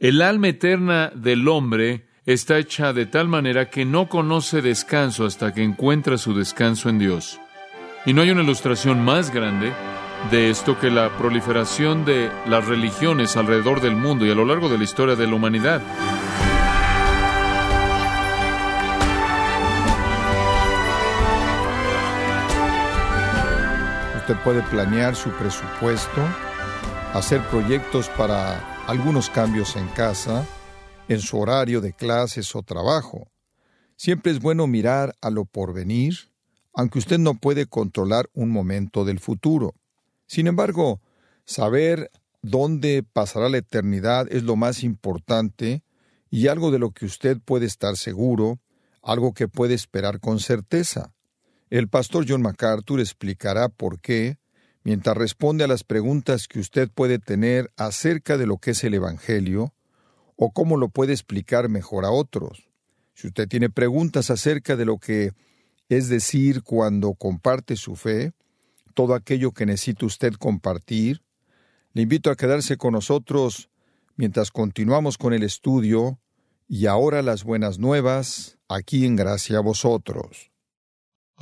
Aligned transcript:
El 0.00 0.22
alma 0.22 0.48
eterna 0.48 1.12
del 1.14 1.46
hombre 1.46 2.06
está 2.24 2.56
hecha 2.56 2.94
de 2.94 3.04
tal 3.04 3.28
manera 3.28 3.68
que 3.68 3.84
no 3.84 4.08
conoce 4.08 4.62
descanso 4.62 5.26
hasta 5.26 5.52
que 5.52 5.62
encuentra 5.62 6.16
su 6.16 6.32
descanso 6.32 6.88
en 6.88 6.98
Dios. 6.98 7.38
Y 8.06 8.14
no 8.14 8.22
hay 8.22 8.30
una 8.30 8.42
ilustración 8.42 9.04
más 9.04 9.30
grande 9.30 9.74
de 10.30 10.48
esto 10.48 10.78
que 10.78 10.90
la 10.90 11.18
proliferación 11.18 12.06
de 12.06 12.30
las 12.46 12.66
religiones 12.66 13.36
alrededor 13.36 13.82
del 13.82 13.94
mundo 13.94 14.24
y 14.24 14.30
a 14.30 14.34
lo 14.34 14.46
largo 14.46 14.70
de 14.70 14.78
la 14.78 14.84
historia 14.84 15.16
de 15.16 15.26
la 15.26 15.34
humanidad. 15.34 15.82
Usted 24.16 24.36
puede 24.42 24.62
planear 24.62 25.14
su 25.14 25.28
presupuesto, 25.32 26.22
hacer 27.12 27.42
proyectos 27.50 28.08
para 28.08 28.69
algunos 28.90 29.30
cambios 29.30 29.76
en 29.76 29.86
casa, 29.86 30.44
en 31.06 31.20
su 31.20 31.38
horario 31.38 31.80
de 31.80 31.92
clases 31.92 32.56
o 32.56 32.64
trabajo. 32.64 33.30
Siempre 33.94 34.32
es 34.32 34.40
bueno 34.40 34.66
mirar 34.66 35.14
a 35.20 35.30
lo 35.30 35.44
porvenir, 35.44 36.32
aunque 36.74 36.98
usted 36.98 37.20
no 37.20 37.34
puede 37.34 37.66
controlar 37.66 38.28
un 38.32 38.50
momento 38.50 39.04
del 39.04 39.20
futuro. 39.20 39.76
Sin 40.26 40.48
embargo, 40.48 41.00
saber 41.44 42.10
dónde 42.42 43.04
pasará 43.04 43.48
la 43.48 43.58
eternidad 43.58 44.26
es 44.28 44.42
lo 44.42 44.56
más 44.56 44.82
importante 44.82 45.84
y 46.28 46.48
algo 46.48 46.72
de 46.72 46.80
lo 46.80 46.90
que 46.90 47.06
usted 47.06 47.38
puede 47.38 47.66
estar 47.66 47.96
seguro, 47.96 48.58
algo 49.04 49.34
que 49.34 49.46
puede 49.46 49.74
esperar 49.74 50.18
con 50.18 50.40
certeza. 50.40 51.14
El 51.68 51.88
pastor 51.88 52.24
John 52.28 52.42
MacArthur 52.42 52.98
explicará 52.98 53.68
por 53.68 54.00
qué, 54.00 54.39
mientras 54.82 55.16
responde 55.16 55.64
a 55.64 55.68
las 55.68 55.84
preguntas 55.84 56.48
que 56.48 56.60
usted 56.60 56.90
puede 56.90 57.18
tener 57.18 57.70
acerca 57.76 58.36
de 58.38 58.46
lo 58.46 58.58
que 58.58 58.72
es 58.72 58.84
el 58.84 58.94
Evangelio, 58.94 59.74
o 60.36 60.52
cómo 60.52 60.78
lo 60.78 60.88
puede 60.88 61.12
explicar 61.12 61.68
mejor 61.68 62.06
a 62.06 62.10
otros. 62.10 62.66
Si 63.12 63.26
usted 63.26 63.46
tiene 63.46 63.68
preguntas 63.68 64.30
acerca 64.30 64.74
de 64.74 64.86
lo 64.86 64.96
que 64.96 65.32
es 65.90 66.08
decir 66.08 66.62
cuando 66.62 67.12
comparte 67.12 67.76
su 67.76 67.94
fe, 67.94 68.32
todo 68.94 69.14
aquello 69.14 69.52
que 69.52 69.66
necesita 69.66 70.06
usted 70.06 70.32
compartir, 70.34 71.20
le 71.92 72.02
invito 72.02 72.30
a 72.30 72.36
quedarse 72.36 72.78
con 72.78 72.94
nosotros 72.94 73.68
mientras 74.16 74.50
continuamos 74.50 75.18
con 75.18 75.34
el 75.34 75.42
estudio 75.42 76.18
y 76.68 76.86
ahora 76.86 77.20
las 77.20 77.44
buenas 77.44 77.78
nuevas 77.78 78.56
aquí 78.68 79.04
en 79.04 79.16
Gracia 79.16 79.58
a 79.58 79.60
vosotros. 79.60 80.50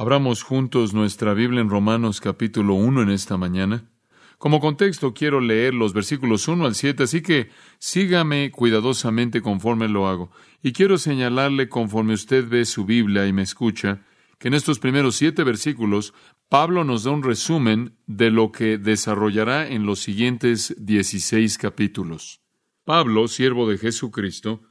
Abramos 0.00 0.44
juntos 0.44 0.94
nuestra 0.94 1.34
Biblia 1.34 1.60
en 1.60 1.70
Romanos 1.70 2.20
capítulo 2.20 2.74
1 2.74 3.02
en 3.02 3.10
esta 3.10 3.36
mañana. 3.36 3.90
Como 4.38 4.60
contexto 4.60 5.12
quiero 5.12 5.40
leer 5.40 5.74
los 5.74 5.92
versículos 5.92 6.46
1 6.46 6.66
al 6.66 6.76
7, 6.76 7.02
así 7.02 7.20
que 7.20 7.50
sígame 7.80 8.52
cuidadosamente 8.52 9.42
conforme 9.42 9.88
lo 9.88 10.06
hago. 10.06 10.30
Y 10.62 10.70
quiero 10.70 10.98
señalarle 10.98 11.68
conforme 11.68 12.14
usted 12.14 12.48
ve 12.48 12.64
su 12.64 12.84
Biblia 12.84 13.26
y 13.26 13.32
me 13.32 13.42
escucha, 13.42 14.06
que 14.38 14.46
en 14.46 14.54
estos 14.54 14.78
primeros 14.78 15.16
siete 15.16 15.42
versículos 15.42 16.14
Pablo 16.48 16.84
nos 16.84 17.02
da 17.02 17.10
un 17.10 17.24
resumen 17.24 17.96
de 18.06 18.30
lo 18.30 18.52
que 18.52 18.78
desarrollará 18.78 19.66
en 19.66 19.84
los 19.84 19.98
siguientes 19.98 20.76
16 20.78 21.58
capítulos. 21.58 22.40
Pablo, 22.84 23.26
siervo 23.26 23.68
de 23.68 23.78
Jesucristo, 23.78 24.62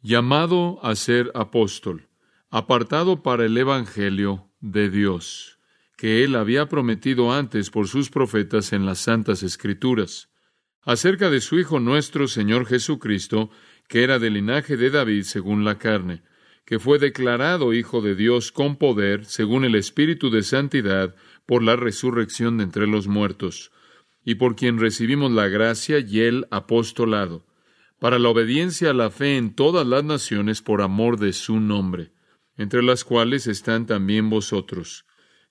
llamado 0.00 0.82
a 0.82 0.94
ser 0.94 1.30
apóstol, 1.34 2.08
apartado 2.48 3.22
para 3.22 3.44
el 3.44 3.58
Evangelio 3.58 4.48
de 4.62 4.88
Dios 4.88 5.58
que 6.02 6.24
él 6.24 6.34
había 6.34 6.66
prometido 6.68 7.32
antes 7.32 7.70
por 7.70 7.86
sus 7.86 8.10
profetas 8.10 8.72
en 8.72 8.84
las 8.84 8.98
Santas 8.98 9.44
Escrituras, 9.44 10.30
acerca 10.82 11.30
de 11.30 11.40
su 11.40 11.60
Hijo 11.60 11.78
nuestro 11.78 12.26
Señor 12.26 12.66
Jesucristo, 12.66 13.50
que 13.86 14.02
era 14.02 14.18
del 14.18 14.34
linaje 14.34 14.76
de 14.76 14.90
David 14.90 15.22
según 15.22 15.64
la 15.64 15.78
carne, 15.78 16.24
que 16.64 16.80
fue 16.80 16.98
declarado 16.98 17.72
Hijo 17.72 18.00
de 18.00 18.16
Dios 18.16 18.50
con 18.50 18.74
poder, 18.78 19.26
según 19.26 19.64
el 19.64 19.76
Espíritu 19.76 20.28
de 20.28 20.42
Santidad, 20.42 21.14
por 21.46 21.62
la 21.62 21.76
resurrección 21.76 22.58
de 22.58 22.64
entre 22.64 22.88
los 22.88 23.06
muertos, 23.06 23.70
y 24.24 24.34
por 24.34 24.56
quien 24.56 24.80
recibimos 24.80 25.30
la 25.30 25.46
gracia 25.46 26.00
y 26.00 26.18
el 26.18 26.48
apostolado, 26.50 27.46
para 28.00 28.18
la 28.18 28.28
obediencia 28.28 28.90
a 28.90 28.94
la 28.94 29.10
fe 29.10 29.36
en 29.36 29.54
todas 29.54 29.86
las 29.86 30.02
naciones 30.02 30.62
por 30.62 30.82
amor 30.82 31.20
de 31.20 31.32
su 31.32 31.60
nombre, 31.60 32.10
entre 32.56 32.82
las 32.82 33.04
cuales 33.04 33.46
están 33.46 33.86
también 33.86 34.30
vosotros 34.30 35.04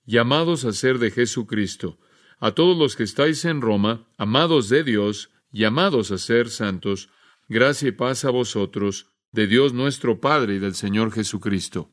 llamados 0.04 0.64
a 0.64 0.72
ser 0.72 0.98
de 0.98 1.10
Jesucristo, 1.10 1.98
a 2.38 2.52
todos 2.52 2.76
los 2.76 2.96
que 2.96 3.04
estáis 3.04 3.44
en 3.44 3.60
Roma, 3.60 4.06
amados 4.18 4.68
de 4.68 4.82
Dios, 4.82 5.30
llamados 5.52 6.10
a 6.10 6.18
ser 6.18 6.50
santos, 6.50 7.08
gracia 7.48 7.88
y 7.88 7.92
paz 7.92 8.24
a 8.24 8.30
vosotros, 8.30 9.06
de 9.30 9.46
Dios 9.46 9.72
nuestro 9.72 10.20
Padre 10.20 10.56
y 10.56 10.58
del 10.58 10.74
Señor 10.74 11.12
Jesucristo. 11.12 11.90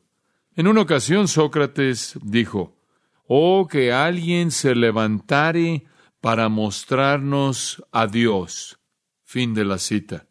En 0.56 0.68
una 0.68 0.82
ocasión 0.82 1.28
Sócrates 1.28 2.18
dijo, 2.22 2.76
Oh, 3.28 3.68
que 3.70 3.94
alguien 3.94 4.50
se 4.50 4.74
levantare 4.74 5.86
para 6.20 6.50
mostrarnos 6.50 7.84
a 7.92 8.08
Dios. 8.08 8.80
Fin 9.24 9.54
de 9.54 9.66
la 9.66 9.78
cita. 9.78 10.29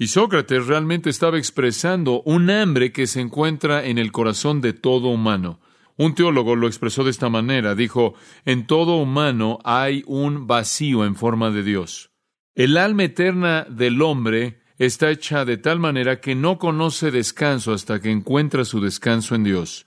Y 0.00 0.06
Sócrates 0.06 0.66
realmente 0.66 1.10
estaba 1.10 1.36
expresando 1.36 2.22
un 2.22 2.48
hambre 2.48 2.90
que 2.90 3.06
se 3.06 3.20
encuentra 3.20 3.84
en 3.84 3.98
el 3.98 4.12
corazón 4.12 4.62
de 4.62 4.72
todo 4.72 5.08
humano, 5.08 5.60
un 5.98 6.14
teólogo 6.14 6.56
lo 6.56 6.68
expresó 6.68 7.04
de 7.04 7.10
esta 7.10 7.28
manera, 7.28 7.74
dijo, 7.74 8.14
en 8.46 8.66
todo 8.66 8.96
humano 8.96 9.58
hay 9.62 10.02
un 10.06 10.46
vacío 10.46 11.04
en 11.04 11.16
forma 11.16 11.50
de 11.50 11.62
Dios. 11.62 12.12
El 12.54 12.78
alma 12.78 13.04
eterna 13.04 13.66
del 13.68 14.00
hombre 14.00 14.62
está 14.78 15.10
hecha 15.10 15.44
de 15.44 15.58
tal 15.58 15.78
manera 15.80 16.18
que 16.18 16.34
no 16.34 16.56
conoce 16.56 17.10
descanso 17.10 17.74
hasta 17.74 18.00
que 18.00 18.10
encuentra 18.10 18.64
su 18.64 18.80
descanso 18.80 19.34
en 19.34 19.44
Dios. 19.44 19.86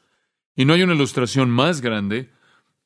Y 0.55 0.65
no 0.65 0.73
hay 0.73 0.83
una 0.83 0.93
ilustración 0.93 1.49
más 1.49 1.81
grande 1.81 2.29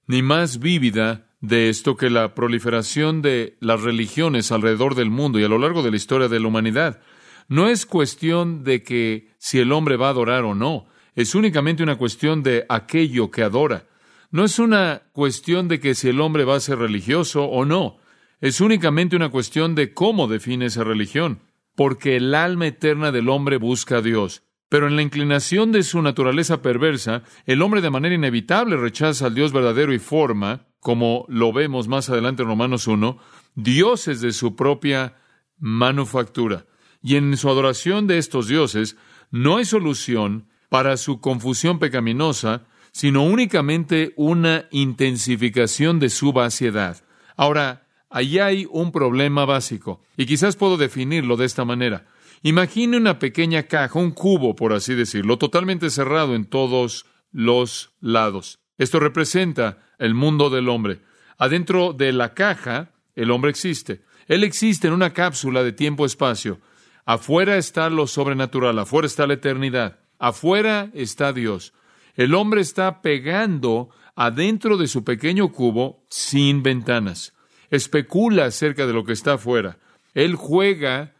ni 0.07 0.21
más 0.21 0.59
vívida 0.59 1.27
de 1.41 1.67
esto 1.67 1.97
que 1.97 2.09
la 2.09 2.33
proliferación 2.33 3.21
de 3.21 3.57
las 3.59 3.81
religiones 3.81 4.53
alrededor 4.53 4.95
del 4.95 5.09
mundo 5.09 5.37
y 5.39 5.43
a 5.43 5.49
lo 5.49 5.59
largo 5.59 5.83
de 5.83 5.91
la 5.91 5.97
historia 5.97 6.29
de 6.29 6.39
la 6.39 6.47
humanidad. 6.47 7.01
No 7.47 7.69
es 7.69 7.85
cuestión 7.85 8.63
de 8.63 8.83
que 8.83 9.29
si 9.37 9.59
el 9.59 9.71
hombre 9.71 9.95
va 9.95 10.07
a 10.07 10.11
adorar 10.11 10.43
o 10.43 10.53
no, 10.53 10.87
es 11.15 11.33
únicamente 11.33 11.81
una 11.81 11.97
cuestión 11.97 12.43
de 12.43 12.65
aquello 12.69 13.31
que 13.31 13.43
adora. 13.43 13.87
No 14.29 14.43
es 14.43 14.59
una 14.59 15.03
cuestión 15.13 15.67
de 15.67 15.79
que 15.79 15.95
si 15.95 16.09
el 16.09 16.19
hombre 16.19 16.43
va 16.43 16.55
a 16.55 16.59
ser 16.59 16.79
religioso 16.79 17.45
o 17.45 17.65
no. 17.65 17.97
Es 18.41 18.61
únicamente 18.61 19.15
una 19.15 19.29
cuestión 19.29 19.73
de 19.73 19.93
cómo 19.93 20.27
define 20.27 20.65
esa 20.65 20.83
religión. 20.83 21.39
Porque 21.75 22.17
el 22.17 22.35
alma 22.35 22.67
eterna 22.67 23.11
del 23.11 23.29
hombre 23.29 23.57
busca 23.57 23.97
a 23.97 24.01
Dios. 24.01 24.43
Pero 24.69 24.87
en 24.87 24.97
la 24.97 25.01
inclinación 25.01 25.71
de 25.71 25.83
su 25.83 26.01
naturaleza 26.01 26.61
perversa, 26.61 27.23
el 27.45 27.61
hombre 27.61 27.81
de 27.81 27.89
manera 27.89 28.15
inevitable 28.15 28.75
rechaza 28.75 29.27
al 29.27 29.35
Dios 29.35 29.53
verdadero 29.53 29.93
y 29.93 29.99
forma, 29.99 30.67
como 30.81 31.25
lo 31.29 31.53
vemos 31.53 31.87
más 31.87 32.09
adelante 32.09 32.43
en 32.43 32.49
Romanos 32.49 32.87
1, 32.87 33.17
dioses 33.55 34.19
de 34.19 34.33
su 34.33 34.55
propia 34.55 35.15
manufactura. 35.57 36.65
Y 37.07 37.15
en 37.15 37.37
su 37.37 37.49
adoración 37.49 38.05
de 38.05 38.17
estos 38.17 38.49
dioses 38.49 38.97
no 39.31 39.55
hay 39.55 39.63
solución 39.63 40.49
para 40.67 40.97
su 40.97 41.21
confusión 41.21 41.79
pecaminosa, 41.79 42.65
sino 42.91 43.23
únicamente 43.23 44.11
una 44.17 44.65
intensificación 44.71 45.99
de 45.99 46.09
su 46.09 46.33
vaciedad. 46.33 47.01
Ahora, 47.37 47.87
ahí 48.09 48.39
hay 48.39 48.67
un 48.69 48.91
problema 48.91 49.45
básico, 49.45 50.01
y 50.17 50.25
quizás 50.25 50.57
puedo 50.57 50.75
definirlo 50.75 51.37
de 51.37 51.45
esta 51.45 51.63
manera. 51.63 52.07
Imagine 52.43 52.97
una 52.97 53.19
pequeña 53.19 53.63
caja, 53.63 53.97
un 53.97 54.11
cubo, 54.11 54.53
por 54.53 54.73
así 54.73 54.93
decirlo, 54.93 55.37
totalmente 55.37 55.89
cerrado 55.89 56.35
en 56.35 56.43
todos 56.43 57.05
los 57.31 57.91
lados. 58.01 58.59
Esto 58.77 58.99
representa 58.99 59.77
el 59.97 60.13
mundo 60.13 60.49
del 60.49 60.67
hombre. 60.67 60.99
Adentro 61.37 61.93
de 61.93 62.11
la 62.11 62.33
caja, 62.33 62.91
el 63.15 63.31
hombre 63.31 63.51
existe. 63.51 64.01
Él 64.27 64.43
existe 64.43 64.89
en 64.89 64.93
una 64.93 65.13
cápsula 65.13 65.63
de 65.63 65.71
tiempo-espacio. 65.71 66.59
Afuera 67.07 67.55
está 67.55 67.89
lo 67.89 68.05
sobrenatural, 68.05 68.77
afuera 68.79 69.07
está 69.07 69.25
la 69.27 69.35
eternidad. 69.35 69.97
Afuera 70.19 70.91
está 70.93 71.31
Dios. 71.31 71.73
El 72.15 72.35
hombre 72.35 72.59
está 72.59 73.01
pegando 73.01 73.89
adentro 74.17 74.75
de 74.75 74.87
su 74.87 75.05
pequeño 75.05 75.53
cubo 75.53 76.03
sin 76.09 76.63
ventanas. 76.63 77.33
Especula 77.69 78.43
acerca 78.43 78.85
de 78.85 78.91
lo 78.91 79.05
que 79.05 79.13
está 79.13 79.35
afuera. 79.35 79.77
Él 80.15 80.35
juega 80.35 81.13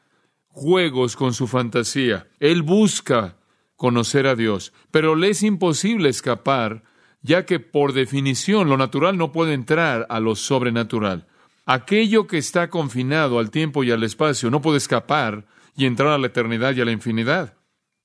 juegos 0.50 1.16
con 1.16 1.34
su 1.34 1.48
fantasía. 1.48 2.28
Él 2.42 2.63
busca 2.63 3.38
conocer 3.78 4.28
a 4.28 4.36
Dios, 4.36 4.74
pero 4.92 5.16
le 5.16 5.30
es 5.30 5.42
imposible 5.42 6.10
escapar, 6.10 6.83
ya 7.22 7.45
que 7.45 7.62
por 7.62 7.94
definición 7.94 8.68
lo 8.68 8.75
natural 8.75 9.18
no 9.18 9.31
puede 9.31 9.54
entrar 9.54 10.06
a 10.10 10.19
lo 10.19 10.36
sobrenatural. 10.36 11.28
Aquello 11.66 12.28
que 12.28 12.40
está 12.40 12.69
confinado 12.69 13.40
al 13.40 13.51
tiempo 13.51 13.86
y 13.86 13.92
al 13.92 14.04
espacio 14.04 14.51
no 14.51 14.62
puede 14.62 14.80
escapar 14.80 15.45
y 15.78 15.86
entrar 15.86 16.10
a 16.10 16.18
la 16.18 16.28
eternidad 16.28 16.76
y 16.76 16.82
a 16.82 16.86
la 16.86 16.92
infinidad. 16.92 17.56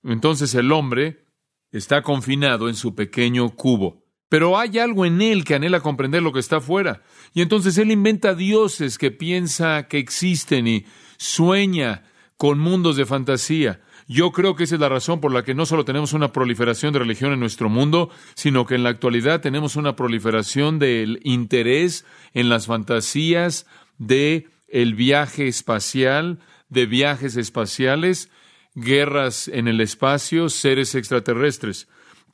Entonces 0.04 0.54
el 0.54 0.70
hombre 0.70 1.24
está 1.72 2.02
confinado 2.02 2.68
en 2.68 2.76
su 2.76 2.94
pequeño 2.94 3.50
cubo. 3.56 4.02
Pero 4.28 4.58
hay 4.58 4.78
algo 4.78 5.04
en 5.04 5.20
él 5.20 5.44
que 5.44 5.54
anhela 5.54 5.80
comprender 5.80 6.22
lo 6.22 6.32
que 6.32 6.40
está 6.40 6.56
afuera. 6.56 7.02
Y 7.34 7.42
entonces 7.42 7.76
él 7.78 7.90
inventa 7.90 8.34
dioses 8.34 8.98
que 8.98 9.10
piensa 9.10 9.88
que 9.88 9.98
existen 9.98 10.66
y 10.66 10.86
sueña 11.16 12.04
con 12.36 12.58
mundos 12.58 12.96
de 12.96 13.06
fantasía. 13.06 13.80
Yo 14.08 14.32
creo 14.32 14.56
que 14.56 14.64
esa 14.64 14.74
es 14.74 14.80
la 14.80 14.88
razón 14.88 15.20
por 15.20 15.32
la 15.32 15.44
que 15.44 15.54
no 15.54 15.64
solo 15.64 15.84
tenemos 15.84 16.12
una 16.12 16.32
proliferación 16.32 16.92
de 16.92 16.98
religión 16.98 17.32
en 17.32 17.40
nuestro 17.40 17.68
mundo, 17.68 18.10
sino 18.34 18.66
que 18.66 18.74
en 18.74 18.82
la 18.82 18.90
actualidad 18.90 19.40
tenemos 19.40 19.76
una 19.76 19.96
proliferación 19.96 20.78
del 20.78 21.20
interés 21.24 22.04
en 22.34 22.48
las 22.48 22.66
fantasías 22.66 23.66
de 23.98 24.48
el 24.66 24.94
viaje 24.94 25.46
espacial, 25.46 26.40
de 26.72 26.86
viajes 26.86 27.36
espaciales, 27.36 28.30
guerras 28.74 29.48
en 29.48 29.68
el 29.68 29.80
espacio, 29.80 30.48
seres 30.48 30.94
extraterrestres. 30.94 31.86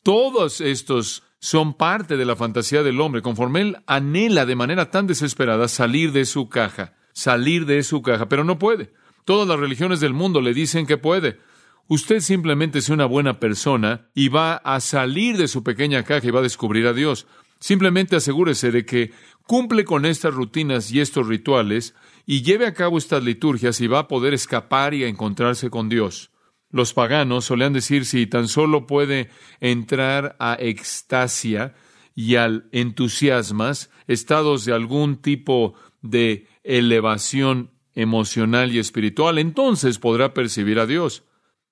Todos 0.04 0.60
estos 0.60 1.24
son 1.40 1.74
parte 1.74 2.16
de 2.16 2.24
la 2.24 2.36
fantasía 2.36 2.82
del 2.82 3.00
hombre, 3.00 3.20
conforme 3.20 3.60
él 3.60 3.76
anhela 3.86 4.46
de 4.46 4.56
manera 4.56 4.90
tan 4.90 5.06
desesperada 5.06 5.66
salir 5.66 6.12
de 6.12 6.24
su 6.24 6.48
caja, 6.48 6.94
salir 7.12 7.66
de 7.66 7.82
su 7.82 8.00
caja, 8.00 8.28
pero 8.28 8.44
no 8.44 8.58
puede. 8.58 8.92
Todas 9.24 9.48
las 9.48 9.58
religiones 9.58 9.98
del 10.00 10.14
mundo 10.14 10.40
le 10.40 10.54
dicen 10.54 10.86
que 10.86 10.98
puede. 10.98 11.40
Usted 11.88 12.20
simplemente 12.20 12.78
es 12.78 12.90
una 12.90 13.06
buena 13.06 13.40
persona 13.40 14.08
y 14.14 14.28
va 14.28 14.54
a 14.56 14.80
salir 14.80 15.36
de 15.36 15.48
su 15.48 15.64
pequeña 15.64 16.04
caja 16.04 16.26
y 16.26 16.30
va 16.30 16.40
a 16.40 16.42
descubrir 16.42 16.86
a 16.86 16.92
Dios. 16.92 17.26
Simplemente 17.60 18.14
asegúrese 18.14 18.70
de 18.70 18.86
que 18.86 19.12
cumple 19.48 19.86
con 19.86 20.04
estas 20.04 20.34
rutinas 20.34 20.92
y 20.92 21.00
estos 21.00 21.26
rituales 21.26 21.94
y 22.26 22.42
lleve 22.42 22.66
a 22.66 22.74
cabo 22.74 22.98
estas 22.98 23.24
liturgias 23.24 23.80
y 23.80 23.86
va 23.86 24.00
a 24.00 24.06
poder 24.06 24.34
escapar 24.34 24.92
y 24.92 25.04
a 25.04 25.08
encontrarse 25.08 25.70
con 25.70 25.88
Dios. 25.88 26.30
Los 26.70 26.92
paganos 26.92 27.46
solían 27.46 27.72
decir 27.72 28.04
si 28.04 28.26
tan 28.26 28.46
solo 28.46 28.86
puede 28.86 29.30
entrar 29.60 30.36
a 30.38 30.58
extasia 30.60 31.74
y 32.14 32.34
al 32.34 32.68
entusiasmas, 32.72 33.90
estados 34.06 34.66
de 34.66 34.74
algún 34.74 35.16
tipo 35.16 35.72
de 36.02 36.46
elevación 36.62 37.70
emocional 37.94 38.70
y 38.74 38.78
espiritual, 38.78 39.38
entonces 39.38 39.98
podrá 39.98 40.34
percibir 40.34 40.78
a 40.78 40.86
Dios. 40.86 41.24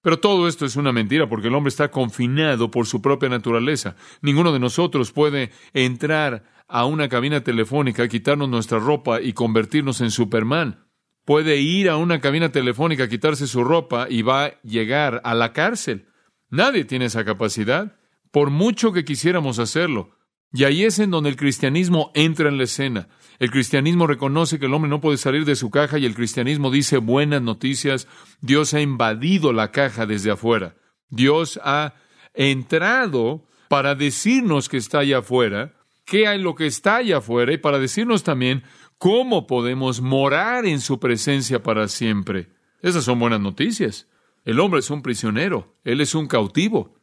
Pero 0.07 0.21
todo 0.21 0.47
esto 0.47 0.65
es 0.65 0.77
una 0.77 0.93
mentira 0.93 1.29
porque 1.29 1.49
el 1.49 1.55
hombre 1.57 1.71
está 1.71 1.91
confinado 1.91 2.71
por 2.71 2.87
su 2.87 3.03
propia 3.03 3.29
naturaleza. 3.29 3.97
Ninguno 4.23 4.53
de 4.53 4.61
nosotros 4.61 5.11
puede 5.11 5.51
entrar 5.75 6.45
a 6.69 6.85
una 6.85 7.09
cabina 7.09 7.41
telefónica, 7.41 8.07
quitarnos 8.07 8.49
nuestra 8.49 8.79
ropa 8.79 9.21
y 9.21 9.33
convertirnos 9.33 10.01
en 10.03 10.13
Superman 10.13 10.87
puede 11.25 11.57
ir 11.57 11.91
a 11.91 11.97
una 11.97 12.21
cabina 12.21 12.53
telefónica, 12.53 13.09
quitarse 13.09 13.49
su 13.49 13.65
ropa 13.65 14.07
y 14.09 14.23
va 14.23 14.45
a 14.45 14.61
llegar 14.63 15.21
a 15.25 15.35
la 15.35 15.53
cárcel. 15.53 16.07
Nadie 16.51 16.85
tiene 16.85 17.07
esa 17.07 17.25
capacidad, 17.25 17.97
por 18.31 18.51
mucho 18.51 18.93
que 18.93 19.05
quisiéramos 19.05 19.59
hacerlo. 19.59 20.16
Y 20.57 20.65
ahí 20.65 20.85
es 20.85 20.99
en 20.99 21.11
donde 21.11 21.29
el 21.29 21.37
cristianismo 21.37 22.11
entra 22.15 22.49
en 22.49 22.57
la 22.57 22.65
escena. 22.65 23.09
El 23.39 23.51
cristianismo 23.51 24.07
reconoce 24.07 24.59
que 24.59 24.65
el 24.65 24.73
hombre 24.73 24.89
no 24.89 25.03
puede 25.03 25.19
salir 25.19 25.45
de 25.45 25.55
su 25.55 25.71
caja 25.71 25.99
y 25.99 26.07
el 26.07 26.15
cristianismo 26.15 26.71
dice 26.71 26.97
buenas 26.97 27.43
noticias. 27.43 28.09
Dios 28.41 28.73
ha 28.73 28.81
invadido 28.81 29.53
la 29.53 29.71
caja 29.71 30.07
desde 30.07 30.31
afuera. 30.31 30.75
Dios 31.11 31.61
ha 31.63 31.95
entrado 32.33 33.45
para 33.69 33.95
decirnos 33.95 34.71
que 34.71 34.79
está 34.79 35.01
allá 35.01 35.19
afuera, 35.19 35.75
qué 36.07 36.27
hay 36.27 36.41
lo 36.41 36.55
que 36.55 36.67
está 36.67 36.97
allá 36.97 37.19
afuera 37.19 37.53
y 37.53 37.59
para 37.59 37.79
decirnos 37.79 38.23
también 38.23 38.63
¿Cómo 38.99 39.47
podemos 39.47 40.01
morar 40.01 40.65
en 40.65 40.81
su 40.81 40.99
presencia 40.99 41.63
para 41.63 41.87
siempre? 41.89 42.49
Esas 42.81 43.05
son 43.05 43.19
buenas 43.19 43.41
noticias. 43.41 44.09
El 44.47 44.59
hombre 44.59 44.81
es 44.81 44.89
un 44.89 45.03
prisionero, 45.03 45.75
él 45.85 46.01
es 46.01 46.15
un 46.15 46.29
cautivo. 46.29 46.95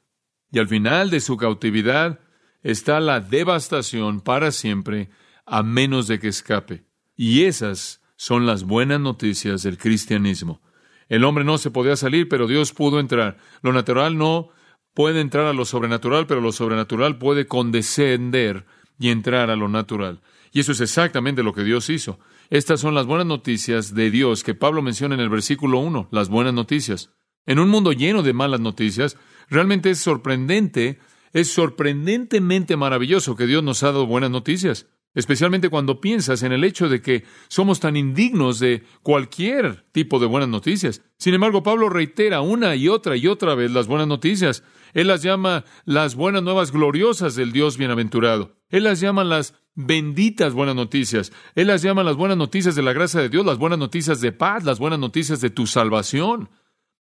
Y 0.51 0.57
al 0.57 0.67
final 0.67 1.11
de 1.11 1.19
su 1.19 1.37
cautividad 1.37 2.19
está 2.63 2.99
la 2.99 3.19
devastación 3.19 4.21
para 4.21 4.51
siempre, 4.51 5.09
a 5.45 5.61
menos 5.61 6.07
de 6.07 6.19
que 6.19 6.29
escape. 6.29 6.85
Y 7.15 7.43
esas 7.43 8.01
son 8.15 8.45
las 8.45 8.63
buenas 8.63 8.99
noticias 8.99 9.63
del 9.63 9.77
cristianismo. 9.77 10.61
El 11.09 11.25
hombre 11.25 11.43
no 11.43 11.57
se 11.57 11.71
podía 11.71 11.95
salir, 11.95 12.29
pero 12.29 12.47
Dios 12.47 12.71
pudo 12.71 12.99
entrar. 12.99 13.37
Lo 13.61 13.73
natural 13.73 14.17
no 14.17 14.49
puede 14.93 15.21
entrar 15.21 15.45
a 15.45 15.53
lo 15.53 15.65
sobrenatural, 15.65 16.25
pero 16.25 16.41
lo 16.41 16.51
sobrenatural 16.51 17.17
puede 17.17 17.45
condescender 17.45 18.65
y 18.97 19.09
entrar 19.09 19.49
a 19.49 19.55
lo 19.55 19.67
natural. 19.67 20.21
Y 20.51 20.59
eso 20.59 20.71
es 20.71 20.81
exactamente 20.81 21.43
lo 21.43 21.53
que 21.53 21.63
Dios 21.63 21.89
hizo. 21.89 22.19
Estas 22.49 22.79
son 22.79 22.93
las 22.93 23.05
buenas 23.05 23.25
noticias 23.25 23.95
de 23.95 24.11
Dios 24.11 24.43
que 24.43 24.53
Pablo 24.53 24.81
menciona 24.81 25.15
en 25.15 25.21
el 25.21 25.29
versículo 25.29 25.79
1, 25.79 26.09
las 26.11 26.29
buenas 26.29 26.53
noticias. 26.53 27.11
En 27.45 27.59
un 27.59 27.69
mundo 27.69 27.91
lleno 27.91 28.23
de 28.23 28.33
malas 28.33 28.59
noticias, 28.59 29.17
realmente 29.49 29.89
es 29.89 29.99
sorprendente, 29.99 30.99
es 31.33 31.51
sorprendentemente 31.51 32.77
maravilloso 32.77 33.35
que 33.35 33.47
Dios 33.47 33.63
nos 33.63 33.83
ha 33.83 33.87
dado 33.87 34.05
buenas 34.05 34.29
noticias, 34.29 34.87
especialmente 35.15 35.69
cuando 35.69 35.99
piensas 35.99 36.43
en 36.43 36.51
el 36.51 36.63
hecho 36.63 36.89
de 36.89 37.01
que 37.01 37.23
somos 37.47 37.79
tan 37.79 37.97
indignos 37.97 38.59
de 38.59 38.83
cualquier 39.01 39.85
tipo 39.91 40.19
de 40.19 40.27
buenas 40.27 40.49
noticias. 40.49 41.01
Sin 41.17 41.33
embargo, 41.33 41.63
Pablo 41.63 41.89
reitera 41.89 42.41
una 42.41 42.75
y 42.75 42.87
otra 42.87 43.17
y 43.17 43.27
otra 43.27 43.55
vez 43.55 43.71
las 43.71 43.87
buenas 43.87 44.07
noticias. 44.07 44.63
Él 44.93 45.07
las 45.07 45.23
llama 45.23 45.65
las 45.85 46.15
buenas 46.15 46.43
nuevas 46.43 46.71
gloriosas 46.71 47.35
del 47.35 47.51
Dios 47.51 47.77
bienaventurado. 47.77 48.55
Él 48.69 48.83
las 48.83 48.99
llama 48.99 49.23
las 49.23 49.55
benditas 49.75 50.53
buenas 50.53 50.75
noticias. 50.75 51.31
Él 51.55 51.67
las 51.67 51.81
llama 51.81 52.03
las 52.03 52.15
buenas 52.15 52.37
noticias 52.37 52.75
de 52.75 52.83
la 52.83 52.93
gracia 52.93 53.21
de 53.21 53.29
Dios, 53.29 53.45
las 53.45 53.57
buenas 53.57 53.79
noticias 53.79 54.21
de 54.21 54.31
paz, 54.31 54.63
las 54.63 54.79
buenas 54.79 54.99
noticias 54.99 55.41
de 55.41 55.49
tu 55.49 55.65
salvación. 55.65 56.49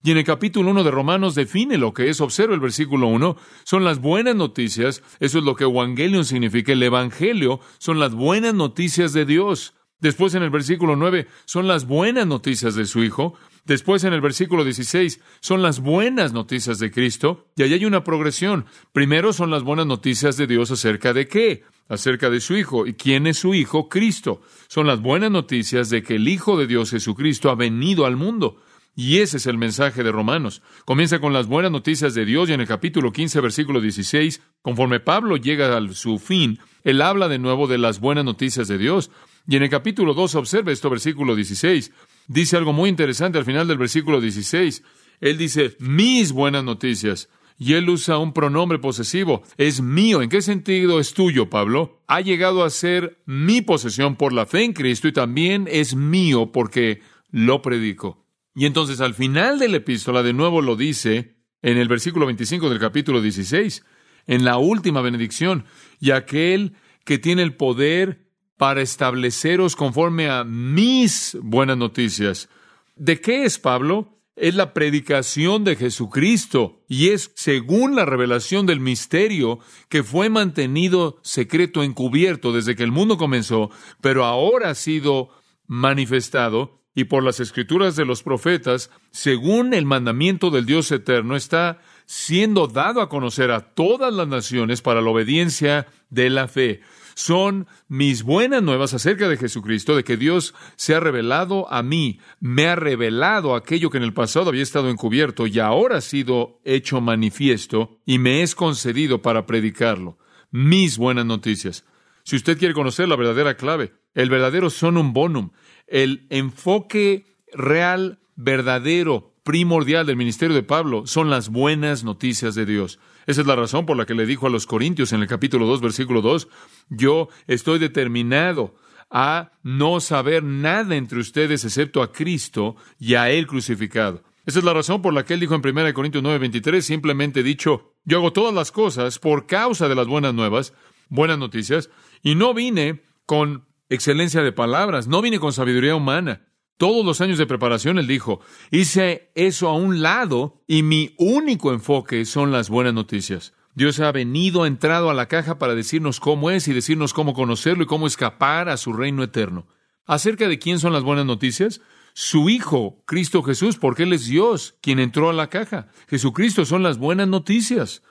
Y 0.04 0.10
en 0.10 0.18
el 0.18 0.24
capítulo 0.24 0.70
1 0.72 0.82
de 0.82 0.90
Romanos 0.90 1.34
define 1.36 1.78
lo 1.78 1.94
que 1.94 2.10
es, 2.10 2.20
observa 2.20 2.54
el 2.54 2.60
versículo 2.60 3.06
1, 3.06 3.36
son 3.64 3.84
las 3.84 4.00
buenas 4.00 4.34
noticias, 4.34 5.02
eso 5.20 5.38
es 5.38 5.44
lo 5.44 5.54
que 5.54 5.64
Evangelion 5.64 6.24
significa, 6.24 6.72
el 6.72 6.82
Evangelio 6.82 7.60
son 7.78 8.00
las 8.00 8.12
buenas 8.12 8.52
noticias 8.52 9.12
de 9.12 9.24
Dios. 9.24 9.74
Después 10.02 10.34
en 10.34 10.42
el 10.42 10.50
versículo 10.50 10.96
9 10.96 11.28
son 11.44 11.68
las 11.68 11.86
buenas 11.86 12.26
noticias 12.26 12.74
de 12.74 12.86
su 12.86 13.04
Hijo. 13.04 13.34
Después 13.64 14.02
en 14.02 14.12
el 14.12 14.20
versículo 14.20 14.64
16 14.64 15.20
son 15.40 15.62
las 15.62 15.78
buenas 15.78 16.32
noticias 16.32 16.80
de 16.80 16.90
Cristo. 16.90 17.46
Y 17.54 17.62
ahí 17.62 17.74
hay 17.74 17.84
una 17.84 18.02
progresión. 18.02 18.66
Primero 18.92 19.32
son 19.32 19.52
las 19.52 19.62
buenas 19.62 19.86
noticias 19.86 20.36
de 20.36 20.48
Dios 20.48 20.72
acerca 20.72 21.12
de 21.12 21.28
qué? 21.28 21.62
Acerca 21.88 22.30
de 22.30 22.40
su 22.40 22.56
Hijo. 22.56 22.88
¿Y 22.88 22.94
quién 22.94 23.28
es 23.28 23.38
su 23.38 23.54
Hijo? 23.54 23.88
Cristo. 23.88 24.40
Son 24.66 24.88
las 24.88 25.00
buenas 25.00 25.30
noticias 25.30 25.88
de 25.88 26.02
que 26.02 26.16
el 26.16 26.26
Hijo 26.26 26.58
de 26.58 26.66
Dios 26.66 26.90
Jesucristo 26.90 27.48
ha 27.48 27.54
venido 27.54 28.04
al 28.04 28.16
mundo. 28.16 28.60
Y 28.94 29.18
ese 29.18 29.38
es 29.38 29.46
el 29.46 29.56
mensaje 29.56 30.02
de 30.02 30.12
Romanos. 30.12 30.62
Comienza 30.84 31.18
con 31.18 31.32
las 31.32 31.46
buenas 31.46 31.72
noticias 31.72 32.14
de 32.14 32.26
Dios 32.26 32.50
y 32.50 32.52
en 32.52 32.60
el 32.60 32.66
capítulo 32.66 33.10
15, 33.10 33.40
versículo 33.40 33.80
16, 33.80 34.42
conforme 34.60 35.00
Pablo 35.00 35.36
llega 35.36 35.76
a 35.76 35.92
su 35.94 36.18
fin, 36.18 36.58
él 36.84 37.00
habla 37.00 37.28
de 37.28 37.38
nuevo 37.38 37.66
de 37.66 37.78
las 37.78 38.00
buenas 38.00 38.24
noticias 38.24 38.68
de 38.68 38.76
Dios. 38.76 39.10
Y 39.46 39.56
en 39.56 39.62
el 39.62 39.70
capítulo 39.70 40.14
2, 40.14 40.34
observe 40.34 40.72
esto, 40.72 40.90
versículo 40.90 41.34
16, 41.34 41.92
dice 42.28 42.56
algo 42.56 42.72
muy 42.72 42.90
interesante 42.90 43.38
al 43.38 43.44
final 43.44 43.66
del 43.66 43.78
versículo 43.78 44.20
16. 44.20 44.82
Él 45.20 45.38
dice, 45.38 45.76
mis 45.78 46.32
buenas 46.32 46.64
noticias. 46.64 47.28
Y 47.58 47.74
él 47.74 47.88
usa 47.88 48.18
un 48.18 48.32
pronombre 48.32 48.78
posesivo. 48.78 49.42
Es 49.56 49.80
mío. 49.80 50.20
¿En 50.20 50.28
qué 50.28 50.42
sentido 50.42 50.98
es 50.98 51.14
tuyo, 51.14 51.48
Pablo? 51.48 52.02
Ha 52.08 52.20
llegado 52.20 52.64
a 52.64 52.70
ser 52.70 53.18
mi 53.24 53.62
posesión 53.62 54.16
por 54.16 54.32
la 54.32 54.46
fe 54.46 54.64
en 54.64 54.72
Cristo 54.72 55.06
y 55.06 55.12
también 55.12 55.68
es 55.70 55.94
mío 55.94 56.50
porque 56.50 57.02
lo 57.30 57.62
predico. 57.62 58.21
Y 58.54 58.66
entonces 58.66 59.00
al 59.00 59.14
final 59.14 59.58
de 59.58 59.68
la 59.68 59.78
epístola 59.78 60.22
de 60.22 60.32
nuevo 60.32 60.60
lo 60.60 60.76
dice 60.76 61.36
en 61.62 61.78
el 61.78 61.88
versículo 61.88 62.26
25 62.26 62.68
del 62.68 62.78
capítulo 62.78 63.22
16, 63.22 63.84
en 64.26 64.44
la 64.44 64.58
última 64.58 65.00
benedicción, 65.00 65.64
y 66.00 66.10
aquel 66.10 66.74
que 67.04 67.18
tiene 67.18 67.42
el 67.42 67.54
poder 67.56 68.26
para 68.56 68.82
estableceros 68.82 69.74
conforme 69.74 70.28
a 70.28 70.44
mis 70.44 71.36
buenas 71.40 71.76
noticias. 71.76 72.48
¿De 72.94 73.20
qué 73.20 73.44
es 73.44 73.58
Pablo? 73.58 74.18
Es 74.36 74.54
la 74.54 74.72
predicación 74.72 75.64
de 75.64 75.76
Jesucristo 75.76 76.82
y 76.88 77.08
es 77.08 77.32
según 77.34 77.96
la 77.96 78.04
revelación 78.04 78.66
del 78.66 78.80
misterio 78.80 79.58
que 79.88 80.02
fue 80.02 80.30
mantenido 80.30 81.18
secreto 81.22 81.82
encubierto 81.82 82.52
desde 82.52 82.74
que 82.74 82.82
el 82.82 82.92
mundo 82.92 83.18
comenzó, 83.18 83.70
pero 84.00 84.24
ahora 84.24 84.70
ha 84.70 84.74
sido 84.74 85.30
manifestado 85.66 86.81
y 86.94 87.04
por 87.04 87.22
las 87.22 87.40
escrituras 87.40 87.96
de 87.96 88.04
los 88.04 88.22
profetas, 88.22 88.90
según 89.10 89.74
el 89.74 89.86
mandamiento 89.86 90.50
del 90.50 90.66
Dios 90.66 90.90
eterno, 90.92 91.36
está 91.36 91.80
siendo 92.06 92.66
dado 92.66 93.00
a 93.00 93.08
conocer 93.08 93.50
a 93.50 93.74
todas 93.74 94.12
las 94.12 94.28
naciones 94.28 94.82
para 94.82 95.00
la 95.00 95.10
obediencia 95.10 95.86
de 96.10 96.30
la 96.30 96.48
fe 96.48 96.80
son 97.14 97.66
mis 97.88 98.22
buenas 98.22 98.62
nuevas 98.62 98.94
acerca 98.94 99.28
de 99.28 99.36
Jesucristo, 99.36 99.96
de 99.96 100.04
que 100.04 100.16
Dios 100.16 100.54
se 100.76 100.94
ha 100.94 101.00
revelado 101.00 101.70
a 101.72 101.82
mí, 101.82 102.20
me 102.40 102.66
ha 102.66 102.76
revelado 102.76 103.54
aquello 103.54 103.90
que 103.90 103.98
en 103.98 104.04
el 104.04 104.14
pasado 104.14 104.48
había 104.48 104.62
estado 104.62 104.88
encubierto 104.88 105.46
y 105.46 105.58
ahora 105.58 105.98
ha 105.98 106.00
sido 106.00 106.60
hecho 106.64 107.00
manifiesto 107.00 107.98
y 108.04 108.18
me 108.18 108.42
es 108.42 108.54
concedido 108.54 109.22
para 109.22 109.46
predicarlo. 109.46 110.18
Mis 110.50 110.98
buenas 110.98 111.24
noticias. 111.24 111.84
Si 112.24 112.36
usted 112.36 112.58
quiere 112.58 112.74
conocer 112.74 113.08
la 113.08 113.16
verdadera 113.16 113.56
clave, 113.56 113.94
el 114.14 114.30
verdadero 114.30 114.70
sonum 114.70 115.12
bonum, 115.12 115.50
el 115.86 116.26
enfoque 116.30 117.26
real, 117.52 118.18
verdadero, 118.36 119.32
primordial 119.42 120.06
del 120.06 120.16
ministerio 120.16 120.54
de 120.54 120.62
Pablo 120.62 121.06
son 121.06 121.30
las 121.30 121.48
buenas 121.48 122.04
noticias 122.04 122.54
de 122.54 122.66
Dios. 122.66 122.98
Esa 123.26 123.40
es 123.40 123.46
la 123.46 123.56
razón 123.56 123.86
por 123.86 123.96
la 123.96 124.06
que 124.06 124.14
le 124.14 124.26
dijo 124.26 124.46
a 124.46 124.50
los 124.50 124.66
Corintios 124.66 125.12
en 125.12 125.20
el 125.20 125.28
capítulo 125.28 125.66
2, 125.66 125.80
versículo 125.80 126.22
2, 126.22 126.48
yo 126.88 127.28
estoy 127.46 127.78
determinado 127.78 128.74
a 129.10 129.52
no 129.62 130.00
saber 130.00 130.42
nada 130.42 130.96
entre 130.96 131.20
ustedes 131.20 131.64
excepto 131.64 132.02
a 132.02 132.12
Cristo 132.12 132.76
y 132.98 133.14
a 133.14 133.30
Él 133.30 133.46
crucificado. 133.46 134.22
Esa 134.46 134.58
es 134.58 134.64
la 134.64 134.74
razón 134.74 135.02
por 135.02 135.12
la 135.12 135.24
que 135.24 135.34
Él 135.34 135.40
dijo 135.40 135.54
en 135.54 135.60
1 135.60 135.94
Corintios 135.94 136.24
9:23, 136.24 136.80
simplemente 136.80 137.42
dicho, 137.42 137.94
yo 138.04 138.18
hago 138.18 138.32
todas 138.32 138.54
las 138.54 138.72
cosas 138.72 139.18
por 139.18 139.46
causa 139.46 139.88
de 139.88 139.94
las 139.94 140.06
buenas 140.06 140.34
nuevas, 140.34 140.72
buenas 141.08 141.38
noticias, 141.38 141.90
y 142.22 142.34
no 142.34 142.54
vine 142.54 143.02
con 143.26 143.66
excelencia 143.94 144.42
de 144.42 144.52
palabras, 144.52 145.06
no 145.06 145.20
vine 145.20 145.38
con 145.38 145.52
sabiduría 145.52 145.94
humana. 145.94 146.46
Todos 146.78 147.04
los 147.04 147.20
años 147.20 147.38
de 147.38 147.46
preparación, 147.46 147.98
él 147.98 148.06
dijo, 148.06 148.40
hice 148.70 149.30
eso 149.34 149.68
a 149.68 149.74
un 149.74 150.02
lado 150.02 150.62
y 150.66 150.82
mi 150.82 151.14
único 151.18 151.72
enfoque 151.72 152.24
son 152.24 152.50
las 152.50 152.70
buenas 152.70 152.94
noticias. 152.94 153.52
Dios 153.74 154.00
ha 154.00 154.10
venido, 154.10 154.64
ha 154.64 154.66
entrado 154.66 155.10
a 155.10 155.14
la 155.14 155.28
caja 155.28 155.58
para 155.58 155.74
decirnos 155.74 156.20
cómo 156.20 156.50
es 156.50 156.68
y 156.68 156.72
decirnos 156.72 157.12
cómo 157.12 157.34
conocerlo 157.34 157.84
y 157.84 157.86
cómo 157.86 158.06
escapar 158.06 158.68
a 158.68 158.76
su 158.76 158.92
reino 158.92 159.22
eterno. 159.22 159.66
¿Acerca 160.06 160.48
de 160.48 160.58
quién 160.58 160.78
son 160.78 160.92
las 160.92 161.04
buenas 161.04 161.26
noticias? 161.26 161.80
Su 162.14 162.50
Hijo, 162.50 163.02
Cristo 163.06 163.42
Jesús, 163.42 163.76
porque 163.76 164.02
Él 164.02 164.12
es 164.12 164.26
Dios 164.26 164.74
quien 164.82 164.98
entró 164.98 165.30
a 165.30 165.34
la 165.34 165.48
caja. 165.48 165.88
Jesucristo 166.08 166.64
son 166.64 166.82
las 166.82 166.98
buenas 166.98 167.28
noticias. 167.28 168.02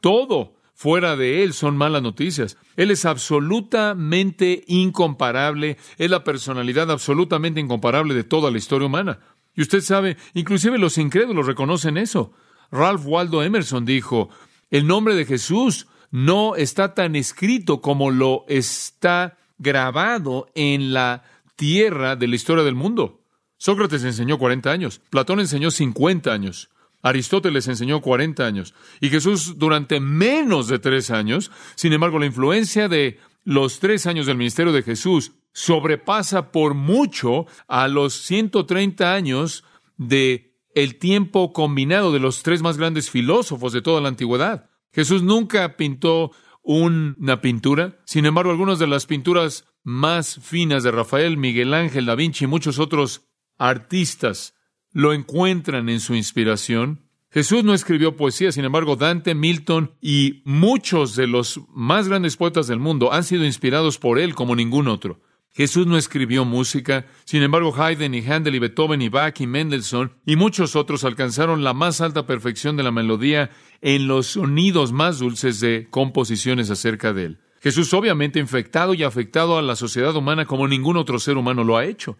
Todo 0.00 0.57
fuera 0.78 1.16
de 1.16 1.42
Él 1.42 1.54
son 1.54 1.76
malas 1.76 2.02
noticias. 2.02 2.56
Él 2.76 2.92
es 2.92 3.04
absolutamente 3.04 4.62
incomparable, 4.68 5.76
es 5.98 6.08
la 6.08 6.22
personalidad 6.22 6.88
absolutamente 6.88 7.58
incomparable 7.58 8.14
de 8.14 8.22
toda 8.22 8.52
la 8.52 8.58
historia 8.58 8.86
humana. 8.86 9.18
Y 9.56 9.62
usted 9.62 9.80
sabe, 9.80 10.16
inclusive 10.34 10.78
los 10.78 10.96
incrédulos 10.96 11.46
reconocen 11.46 11.96
eso. 11.96 12.32
Ralph 12.70 13.04
Waldo 13.04 13.42
Emerson 13.42 13.84
dijo, 13.84 14.30
el 14.70 14.86
nombre 14.86 15.16
de 15.16 15.24
Jesús 15.24 15.88
no 16.12 16.54
está 16.54 16.94
tan 16.94 17.16
escrito 17.16 17.80
como 17.80 18.12
lo 18.12 18.44
está 18.46 19.36
grabado 19.58 20.48
en 20.54 20.92
la 20.92 21.24
tierra 21.56 22.14
de 22.14 22.28
la 22.28 22.36
historia 22.36 22.62
del 22.62 22.76
mundo. 22.76 23.20
Sócrates 23.56 24.04
enseñó 24.04 24.38
40 24.38 24.70
años, 24.70 25.00
Platón 25.10 25.40
enseñó 25.40 25.72
50 25.72 26.32
años, 26.32 26.70
Aristóteles 27.02 27.68
enseñó 27.68 28.00
40 28.00 28.44
años 28.44 28.74
y 29.00 29.08
Jesús 29.08 29.58
durante 29.58 30.00
menos 30.00 30.68
de 30.68 30.78
tres 30.78 31.10
años. 31.10 31.50
Sin 31.76 31.92
embargo, 31.92 32.18
la 32.18 32.26
influencia 32.26 32.88
de 32.88 33.18
los 33.44 33.78
tres 33.78 34.06
años 34.06 34.26
del 34.26 34.36
ministerio 34.36 34.72
de 34.72 34.82
Jesús 34.82 35.32
sobrepasa 35.52 36.52
por 36.52 36.74
mucho 36.74 37.46
a 37.66 37.88
los 37.88 38.14
130 38.14 39.14
años 39.14 39.64
de 39.96 40.54
el 40.74 40.96
tiempo 40.96 41.52
combinado 41.52 42.12
de 42.12 42.20
los 42.20 42.42
tres 42.42 42.62
más 42.62 42.76
grandes 42.76 43.10
filósofos 43.10 43.72
de 43.72 43.82
toda 43.82 44.00
la 44.00 44.08
antigüedad. 44.08 44.70
Jesús 44.92 45.22
nunca 45.22 45.76
pintó 45.76 46.30
una 46.62 47.40
pintura, 47.40 47.98
sin 48.04 48.26
embargo, 48.26 48.50
algunas 48.50 48.78
de 48.78 48.86
las 48.86 49.06
pinturas 49.06 49.64
más 49.82 50.38
finas 50.42 50.82
de 50.82 50.90
Rafael, 50.90 51.36
Miguel 51.36 51.72
Ángel, 51.72 52.06
Da 52.06 52.14
Vinci 52.14 52.44
y 52.44 52.48
muchos 52.48 52.78
otros 52.78 53.22
artistas 53.56 54.54
lo 54.98 55.12
encuentran 55.12 55.88
en 55.90 56.00
su 56.00 56.16
inspiración. 56.16 57.04
Jesús 57.30 57.62
no 57.62 57.72
escribió 57.72 58.16
poesía, 58.16 58.50
sin 58.50 58.64
embargo, 58.64 58.96
Dante, 58.96 59.36
Milton 59.36 59.92
y 60.00 60.42
muchos 60.44 61.14
de 61.14 61.28
los 61.28 61.60
más 61.68 62.08
grandes 62.08 62.36
poetas 62.36 62.66
del 62.66 62.80
mundo 62.80 63.12
han 63.12 63.22
sido 63.22 63.44
inspirados 63.44 63.96
por 63.96 64.18
él 64.18 64.34
como 64.34 64.56
ningún 64.56 64.88
otro. 64.88 65.20
Jesús 65.52 65.86
no 65.86 65.96
escribió 65.96 66.44
música, 66.44 67.06
sin 67.24 67.44
embargo 67.44 67.72
Haydn 67.76 68.12
y 68.12 68.26
Handel 68.26 68.56
y 68.56 68.58
Beethoven 68.58 69.00
y 69.00 69.08
Bach 69.08 69.40
y 69.40 69.46
Mendelssohn 69.46 70.14
y 70.26 70.34
muchos 70.34 70.74
otros 70.74 71.04
alcanzaron 71.04 71.62
la 71.62 71.74
más 71.74 72.00
alta 72.00 72.26
perfección 72.26 72.76
de 72.76 72.82
la 72.82 72.90
melodía 72.90 73.50
en 73.80 74.08
los 74.08 74.26
sonidos 74.26 74.90
más 74.90 75.20
dulces 75.20 75.60
de 75.60 75.86
composiciones 75.90 76.70
acerca 76.70 77.12
de 77.12 77.24
él. 77.24 77.38
Jesús 77.60 77.94
obviamente 77.94 78.40
infectado 78.40 78.94
y 78.94 79.04
afectado 79.04 79.58
a 79.58 79.62
la 79.62 79.76
sociedad 79.76 80.16
humana 80.16 80.44
como 80.44 80.66
ningún 80.66 80.96
otro 80.96 81.20
ser 81.20 81.36
humano 81.36 81.62
lo 81.62 81.76
ha 81.76 81.84
hecho. 81.84 82.16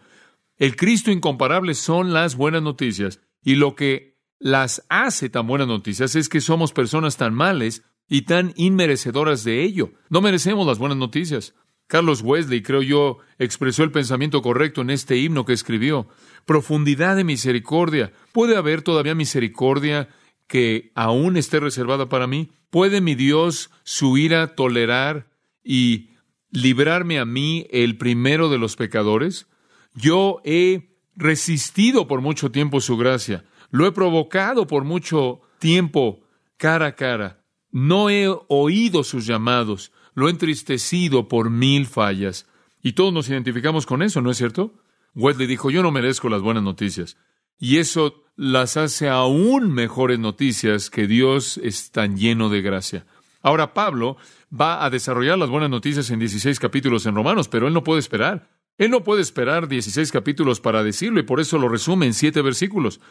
El 0.59 0.75
Cristo 0.75 1.09
incomparable 1.09 1.73
son 1.73 2.11
las 2.11 2.35
buenas 2.35 2.61
noticias 2.61 3.21
y 3.41 3.55
lo 3.55 3.75
que 3.75 4.19
las 4.39 4.85
hace 4.89 5.29
tan 5.29 5.47
buenas 5.47 5.69
noticias 5.69 6.15
es 6.15 6.27
que 6.27 6.41
somos 6.41 6.73
personas 6.73 7.15
tan 7.15 7.33
males 7.33 7.83
y 8.09 8.23
tan 8.23 8.51
inmerecedoras 8.57 9.45
de 9.45 9.63
ello. 9.63 9.93
No 10.09 10.19
merecemos 10.19 10.67
las 10.67 10.77
buenas 10.77 10.97
noticias. 10.97 11.55
Carlos 11.87 12.21
Wesley, 12.21 12.61
creo 12.61 12.81
yo, 12.81 13.19
expresó 13.37 13.83
el 13.83 13.91
pensamiento 13.91 14.41
correcto 14.41 14.81
en 14.81 14.89
este 14.89 15.17
himno 15.17 15.45
que 15.45 15.53
escribió. 15.53 16.09
Profundidad 16.45 17.15
de 17.15 17.23
misericordia. 17.23 18.11
¿Puede 18.33 18.57
haber 18.57 18.81
todavía 18.81 19.15
misericordia 19.15 20.09
que 20.45 20.91
aún 20.93 21.37
esté 21.37 21.61
reservada 21.61 22.09
para 22.09 22.27
mí? 22.27 22.51
¿Puede 22.69 22.99
mi 22.99 23.15
Dios 23.15 23.71
su 23.83 24.17
ira 24.17 24.55
tolerar 24.55 25.29
y 25.63 26.09
librarme 26.51 27.17
a 27.17 27.25
mí, 27.25 27.65
el 27.71 27.97
primero 27.97 28.49
de 28.49 28.57
los 28.57 28.75
pecadores? 28.75 29.47
Yo 29.93 30.41
he 30.43 30.97
resistido 31.15 32.07
por 32.07 32.21
mucho 32.21 32.51
tiempo 32.51 32.81
su 32.81 32.97
gracia. 32.97 33.45
Lo 33.71 33.85
he 33.85 33.91
provocado 33.91 34.67
por 34.67 34.83
mucho 34.83 35.41
tiempo 35.59 36.21
cara 36.57 36.87
a 36.87 36.95
cara. 36.95 37.43
No 37.71 38.09
he 38.09 38.27
oído 38.47 39.03
sus 39.03 39.25
llamados 39.25 39.91
lo 40.19 40.27
he 40.27 40.31
entristecido 40.31 41.27
por 41.27 41.49
mil 41.49 41.85
fallas. 41.85 42.45
Y 42.81 42.91
todos 42.91 43.13
nos 43.13 43.29
identificamos 43.29 43.85
con 43.85 44.01
eso, 44.01 44.21
¿no 44.21 44.31
es 44.31 44.37
cierto? 44.37 44.73
Wesley 45.15 45.47
dijo, 45.47 45.71
yo 45.71 45.81
no 45.81 45.91
merezco 45.91 46.29
las 46.29 46.41
buenas 46.41 46.61
noticias. 46.61 47.17
Y 47.57 47.77
eso 47.77 48.25
las 48.35 48.77
hace 48.77 49.09
aún 49.09 49.71
mejores 49.71 50.19
noticias 50.19 50.89
que 50.89 51.07
Dios 51.07 51.57
es 51.63 51.91
tan 51.91 52.17
lleno 52.17 52.49
de 52.49 52.61
gracia. 52.61 53.05
Ahora 53.41 53.73
Pablo 53.73 54.17
va 54.51 54.83
a 54.83 54.89
desarrollar 54.89 55.37
las 55.37 55.49
buenas 55.49 55.69
noticias 55.69 56.09
en 56.09 56.19
16 56.19 56.59
capítulos 56.59 57.05
en 57.05 57.15
Romanos, 57.15 57.47
pero 57.47 57.67
él 57.67 57.73
no 57.73 57.83
puede 57.83 57.99
esperar. 57.99 58.49
Él 58.79 58.89
no 58.89 59.03
puede 59.03 59.21
esperar 59.21 59.67
16 59.67 60.11
capítulos 60.11 60.61
para 60.61 60.83
decirlo 60.83 61.19
y 61.19 61.23
por 61.23 61.39
eso 61.39 61.59
lo 61.59 61.69
resume 61.69 62.07
en 62.07 62.13
siete 62.15 62.41
versículos. 62.41 63.01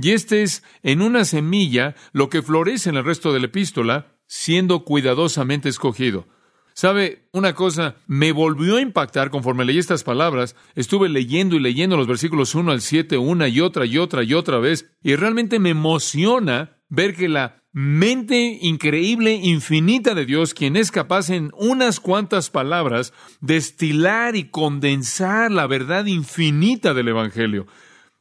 Y 0.00 0.12
este 0.12 0.42
es 0.42 0.62
en 0.82 1.02
una 1.02 1.24
semilla 1.24 1.96
lo 2.12 2.30
que 2.30 2.42
florece 2.42 2.90
en 2.90 2.96
el 2.96 3.04
resto 3.04 3.32
de 3.32 3.40
la 3.40 3.46
epístola, 3.46 4.14
siendo 4.26 4.84
cuidadosamente 4.84 5.68
escogido. 5.68 6.28
¿Sabe 6.74 7.28
una 7.32 7.54
cosa? 7.54 7.96
Me 8.06 8.30
volvió 8.32 8.76
a 8.76 8.82
impactar 8.82 9.30
conforme 9.30 9.64
leí 9.64 9.78
estas 9.78 10.04
palabras. 10.04 10.54
Estuve 10.74 11.08
leyendo 11.08 11.56
y 11.56 11.60
leyendo 11.60 11.96
los 11.96 12.06
versículos 12.06 12.54
1 12.54 12.70
al 12.70 12.80
7 12.80 13.18
una 13.18 13.48
y 13.48 13.60
otra 13.60 13.84
y 13.84 13.98
otra 13.98 14.22
y 14.22 14.34
otra 14.34 14.58
vez. 14.58 14.92
Y 15.02 15.16
realmente 15.16 15.58
me 15.58 15.70
emociona 15.70 16.78
ver 16.88 17.16
que 17.16 17.28
la 17.28 17.64
mente 17.78 18.58
increíble, 18.62 19.34
infinita 19.34 20.14
de 20.14 20.24
Dios, 20.24 20.54
quien 20.54 20.76
es 20.76 20.90
capaz 20.90 21.28
en 21.28 21.50
unas 21.58 22.00
cuantas 22.00 22.48
palabras 22.48 23.12
destilar 23.42 24.34
y 24.34 24.44
condensar 24.44 25.52
la 25.52 25.66
verdad 25.66 26.06
infinita 26.06 26.94
del 26.94 27.08
Evangelio. 27.08 27.66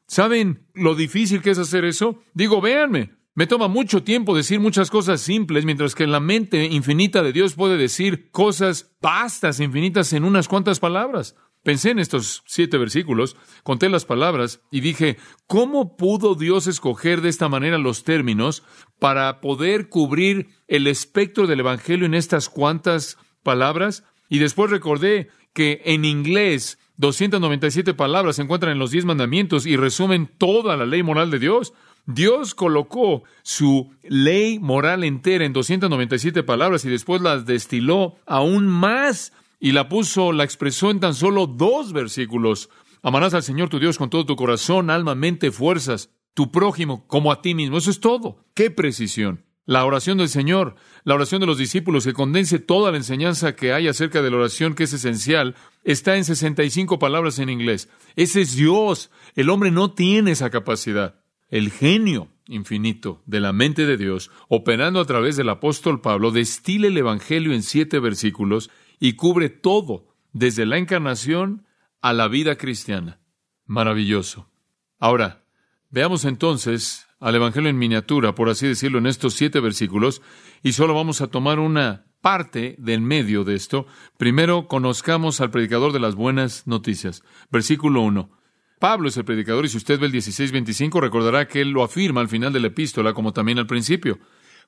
¿Saben 0.07 0.65
lo 0.74 0.93
difícil 0.93 1.41
que 1.41 1.51
es 1.51 1.57
hacer 1.57 1.85
eso? 1.85 2.21
Digo, 2.33 2.59
véanme, 2.59 3.12
me 3.33 3.47
toma 3.47 3.69
mucho 3.69 4.03
tiempo 4.03 4.35
decir 4.35 4.59
muchas 4.59 4.91
cosas 4.91 5.21
simples, 5.21 5.63
mientras 5.63 5.95
que 5.95 6.05
la 6.05 6.19
mente 6.19 6.65
infinita 6.65 7.24
de 7.24 7.31
Dios 7.31 7.53
puede 7.53 7.77
decir 7.77 8.29
cosas 8.31 8.93
vastas, 9.01 9.62
infinitas 9.62 10.12
en 10.12 10.25
unas 10.25 10.50
cuantas 10.50 10.81
palabras. 10.81 11.38
Pensé 11.65 11.89
en 11.89 11.98
estos 11.98 12.43
siete 12.45 12.77
versículos, 12.77 13.36
conté 13.63 13.89
las 13.89 14.05
palabras 14.05 14.62
y 14.69 14.81
dije, 14.81 15.17
¿cómo 15.48 15.98
pudo 15.98 16.36
Dios 16.36 16.67
escoger 16.67 17.22
de 17.22 17.29
esta 17.29 17.50
manera 17.50 17.79
los 17.79 18.03
términos 18.03 18.62
para 19.00 19.41
poder 19.41 19.89
cubrir 19.89 20.50
el 20.67 20.86
espectro 20.86 21.48
del 21.48 21.62
Evangelio 21.62 22.05
en 22.05 22.13
estas 22.13 22.50
cuantas 22.50 23.17
palabras? 23.41 24.03
Y 24.29 24.38
después 24.38 24.69
recordé 24.69 25.29
que 25.53 25.81
en 25.86 26.05
inglés 26.05 26.77
297 26.98 27.95
palabras 27.95 28.36
se 28.36 28.43
encuentran 28.43 28.74
en 28.74 28.77
los 28.77 28.91
diez 28.91 29.05
mandamientos 29.05 29.65
y 29.65 29.75
resumen 29.75 30.29
toda 30.38 30.77
la 30.77 30.86
ley 30.86 31.01
moral 31.01 31.31
de 31.31 31.39
Dios. 31.39 31.74
Dios 32.05 32.53
colocó 32.53 33.24
su 33.41 33.91
ley 34.03 34.60
moral 34.60 35.03
entera 35.03 35.45
en 35.45 35.53
297 35.53 36.43
palabras 36.43 36.86
y 36.86 36.89
después 36.89 37.24
las 37.24 37.48
destiló 37.48 38.17
aún 38.27 38.67
más 38.67 39.34
y 39.65 39.72
la 39.72 39.89
puso, 39.89 40.31
la 40.31 40.43
expresó 40.43 40.91
en 40.91 41.00
tan 41.00 41.15
solo 41.15 41.48
dos 41.48 41.91
versículos. 41.91 42.69
Amarás 43.01 43.34
al 43.34 43.41
Señor 43.41 43.67
tu 43.67 43.79
Dios 43.79 43.98
con 43.98 44.12
todo 44.12 44.24
tu 44.24 44.36
corazón, 44.36 44.91
alma, 44.91 45.15
mente, 45.15 45.50
fuerzas, 45.50 46.12
tu 46.36 46.51
prójimo 46.51 47.07
como 47.07 47.31
a 47.31 47.41
ti 47.41 47.55
mismo. 47.55 47.79
Eso 47.79 47.89
es 47.89 48.00
todo. 48.00 48.45
¡Qué 48.53 48.69
precisión! 48.69 49.43
La 49.65 49.84
oración 49.84 50.19
del 50.19 50.29
Señor, 50.29 50.75
la 51.03 51.15
oración 51.15 51.41
de 51.41 51.48
los 51.48 51.57
discípulos, 51.57 52.05
que 52.05 52.13
condense 52.13 52.60
toda 52.60 52.91
la 52.91 52.98
enseñanza 52.98 53.55
que 53.55 53.74
hay 53.74 53.88
acerca 53.88 54.22
de 54.22 54.29
la 54.29 54.38
oración, 54.38 54.75
que 54.75 54.84
es 54.84 54.93
esencial, 54.93 55.55
está 55.84 56.15
en 56.15 56.25
65 56.25 57.00
palabras 57.00 57.39
en 57.39 57.50
inglés. 57.50 57.89
Ese 58.15 58.41
es 58.41 58.55
Dios. 58.55 59.10
El 59.34 59.50
hombre 59.50 59.72
no 59.72 59.93
tiene 59.95 60.29
esa 60.29 60.51
capacidad 60.51 61.15
el 61.50 61.72
genio 61.72 62.29
infinito 62.48 63.22
de 63.25 63.39
la 63.39 63.53
mente 63.53 63.86
de 63.86 63.98
Dios, 63.98 64.29
operando 64.50 65.00
a 65.00 65.05
través 65.05 65.36
del 65.36 65.50
apóstol 65.50 66.01
Pablo, 66.01 66.31
destila 66.31 66.88
el 66.88 66.98
Evangelio 66.98 67.53
en 67.53 67.63
siete 67.63 68.00
versículos 68.00 68.69
y 68.99 69.13
cubre 69.13 69.49
todo, 69.49 70.15
desde 70.33 70.65
la 70.65 70.77
encarnación 70.77 71.65
a 72.01 72.13
la 72.13 72.27
vida 72.27 72.55
cristiana. 72.57 73.19
Maravilloso. 73.65 74.49
Ahora, 74.99 75.43
veamos 75.89 76.25
entonces 76.25 77.07
al 77.19 77.35
Evangelio 77.35 77.69
en 77.69 77.77
miniatura, 77.77 78.35
por 78.35 78.49
así 78.49 78.67
decirlo, 78.67 78.99
en 78.99 79.07
estos 79.07 79.33
siete 79.33 79.59
versículos, 79.59 80.21
y 80.61 80.73
solo 80.73 80.93
vamos 80.93 81.21
a 81.21 81.27
tomar 81.27 81.59
una 81.59 82.05
parte 82.21 82.75
del 82.79 83.01
medio 83.01 83.43
de 83.43 83.53
esto, 83.53 83.85
primero 84.17 84.67
conozcamos 84.67 85.41
al 85.41 85.51
predicador 85.51 85.93
de 85.93 85.99
las 85.99 86.15
buenas 86.15 86.65
noticias. 86.65 87.23
Versículo 87.51 88.01
1. 88.01 88.31
Pablo 88.79 89.09
es 89.09 89.17
el 89.17 89.25
predicador 89.25 89.65
y 89.65 89.69
si 89.69 89.77
usted 89.77 89.99
ve 89.99 90.07
el 90.07 90.11
16-25 90.11 90.99
recordará 90.99 91.47
que 91.47 91.61
él 91.61 91.69
lo 91.69 91.83
afirma 91.83 92.21
al 92.21 92.27
final 92.27 92.51
de 92.51 92.59
la 92.59 92.67
epístola 92.67 93.13
como 93.13 93.31
también 93.31 93.59
al 93.59 93.67
principio. 93.67 94.19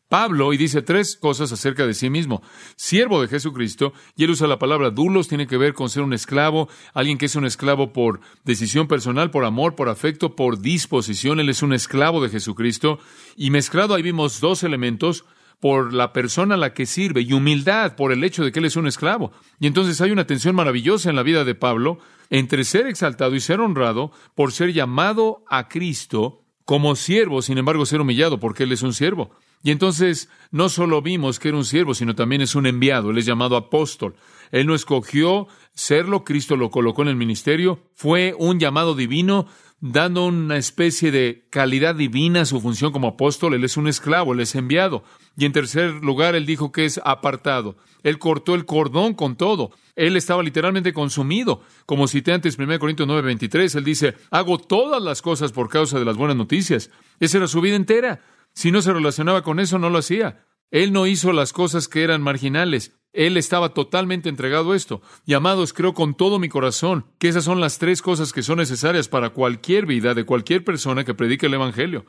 Pablo 0.09 0.53
y 0.53 0.57
dice 0.57 0.81
tres 0.81 1.15
cosas 1.15 1.51
acerca 1.51 1.85
de 1.85 1.93
sí 1.93 2.09
mismo. 2.09 2.41
Siervo 2.75 3.21
de 3.21 3.27
Jesucristo, 3.27 3.93
y 4.15 4.23
él 4.23 4.31
usa 4.31 4.47
la 4.47 4.59
palabra 4.59 4.89
dulos, 4.89 5.27
tiene 5.27 5.47
que 5.47 5.57
ver 5.57 5.73
con 5.73 5.89
ser 5.89 6.03
un 6.03 6.13
esclavo, 6.13 6.69
alguien 6.93 7.17
que 7.17 7.25
es 7.25 7.35
un 7.35 7.45
esclavo 7.45 7.93
por 7.93 8.19
decisión 8.43 8.87
personal, 8.87 9.31
por 9.31 9.45
amor, 9.45 9.75
por 9.75 9.89
afecto, 9.89 10.35
por 10.35 10.59
disposición. 10.59 11.39
Él 11.39 11.49
es 11.49 11.61
un 11.61 11.73
esclavo 11.73 12.21
de 12.21 12.29
Jesucristo. 12.29 12.99
Y 13.35 13.49
mezclado 13.49 13.95
ahí 13.95 14.01
vimos 14.01 14.39
dos 14.39 14.63
elementos, 14.63 15.25
por 15.59 15.93
la 15.93 16.13
persona 16.13 16.55
a 16.55 16.57
la 16.57 16.73
que 16.73 16.85
sirve 16.85 17.21
y 17.21 17.33
humildad 17.33 17.95
por 17.95 18.11
el 18.11 18.23
hecho 18.23 18.43
de 18.43 18.51
que 18.51 18.59
él 18.59 18.65
es 18.65 18.75
un 18.75 18.87
esclavo. 18.87 19.31
Y 19.59 19.67
entonces 19.67 19.99
hay 20.01 20.11
una 20.11 20.27
tensión 20.27 20.55
maravillosa 20.55 21.09
en 21.09 21.15
la 21.15 21.23
vida 21.23 21.43
de 21.43 21.55
Pablo 21.55 21.99
entre 22.29 22.63
ser 22.63 22.87
exaltado 22.87 23.35
y 23.35 23.39
ser 23.39 23.59
honrado 23.59 24.11
por 24.35 24.51
ser 24.51 24.73
llamado 24.73 25.43
a 25.49 25.67
Cristo 25.67 26.43
como 26.65 26.95
siervo, 26.95 27.41
sin 27.41 27.57
embargo 27.57 27.85
ser 27.85 28.01
humillado 28.01 28.39
porque 28.39 28.63
él 28.63 28.71
es 28.71 28.83
un 28.83 28.93
siervo. 28.93 29.31
Y 29.63 29.71
entonces 29.71 30.29
no 30.51 30.69
solo 30.69 31.01
vimos 31.01 31.39
que 31.39 31.49
era 31.49 31.57
un 31.57 31.65
siervo, 31.65 31.93
sino 31.93 32.15
también 32.15 32.41
es 32.41 32.55
un 32.55 32.65
enviado, 32.67 33.09
él 33.09 33.17
es 33.17 33.25
llamado 33.25 33.55
apóstol. 33.57 34.15
Él 34.51 34.65
no 34.65 34.75
escogió 34.75 35.47
serlo, 35.73 36.23
Cristo 36.23 36.55
lo 36.55 36.69
colocó 36.69 37.01
en 37.01 37.09
el 37.09 37.15
ministerio, 37.15 37.81
fue 37.93 38.33
un 38.37 38.59
llamado 38.59 38.95
divino, 38.95 39.47
dando 39.79 40.25
una 40.25 40.57
especie 40.57 41.11
de 41.11 41.45
calidad 41.49 41.95
divina 41.95 42.41
a 42.41 42.45
su 42.45 42.59
función 42.59 42.91
como 42.91 43.09
apóstol, 43.09 43.53
él 43.53 43.63
es 43.63 43.77
un 43.77 43.87
esclavo, 43.87 44.33
él 44.33 44.39
es 44.39 44.55
enviado. 44.55 45.03
Y 45.37 45.45
en 45.45 45.51
tercer 45.51 45.91
lugar, 46.03 46.35
él 46.35 46.45
dijo 46.45 46.71
que 46.71 46.85
es 46.85 46.99
apartado. 47.03 47.77
Él 48.03 48.17
cortó 48.17 48.55
el 48.55 48.65
cordón 48.65 49.13
con 49.13 49.35
todo. 49.35 49.71
Él 49.95 50.17
estaba 50.17 50.41
literalmente 50.41 50.93
consumido. 50.93 51.61
Como 51.85 52.07
cité 52.07 52.33
antes 52.33 52.57
1 52.57 52.79
Corintios 52.79 53.07
9, 53.07 53.21
23, 53.21 53.75
él 53.75 53.83
dice, 53.83 54.15
hago 54.31 54.57
todas 54.57 55.01
las 55.01 55.21
cosas 55.21 55.51
por 55.51 55.69
causa 55.69 55.99
de 55.99 56.05
las 56.05 56.17
buenas 56.17 56.37
noticias. 56.37 56.89
Esa 57.19 57.37
era 57.37 57.47
su 57.47 57.61
vida 57.61 57.75
entera. 57.75 58.21
Si 58.57 58.71
no 58.71 58.81
se 58.81 58.91
relacionaba 58.91 59.43
con 59.43 59.59
eso, 59.59 59.77
no 59.77 59.91
lo 59.91 59.99
hacía. 59.99 60.43
Él 60.71 60.91
no 60.91 61.05
hizo 61.05 61.31
las 61.31 61.53
cosas 61.53 61.87
que 61.87 62.01
eran 62.01 62.23
marginales. 62.23 62.97
Él 63.13 63.37
estaba 63.37 63.75
totalmente 63.75 64.29
entregado 64.29 64.71
a 64.71 64.75
esto. 64.75 65.03
Y 65.27 65.35
amados, 65.35 65.73
creo 65.73 65.93
con 65.93 66.15
todo 66.17 66.39
mi 66.39 66.49
corazón 66.49 67.05
que 67.19 67.27
esas 67.27 67.43
son 67.43 67.61
las 67.61 67.77
tres 67.77 68.01
cosas 68.01 68.33
que 68.33 68.41
son 68.41 68.57
necesarias 68.57 69.09
para 69.09 69.29
cualquier 69.29 69.85
vida 69.85 70.15
de 70.15 70.25
cualquier 70.25 70.63
persona 70.63 71.03
que 71.03 71.13
predique 71.13 71.45
el 71.45 71.53
Evangelio 71.53 72.07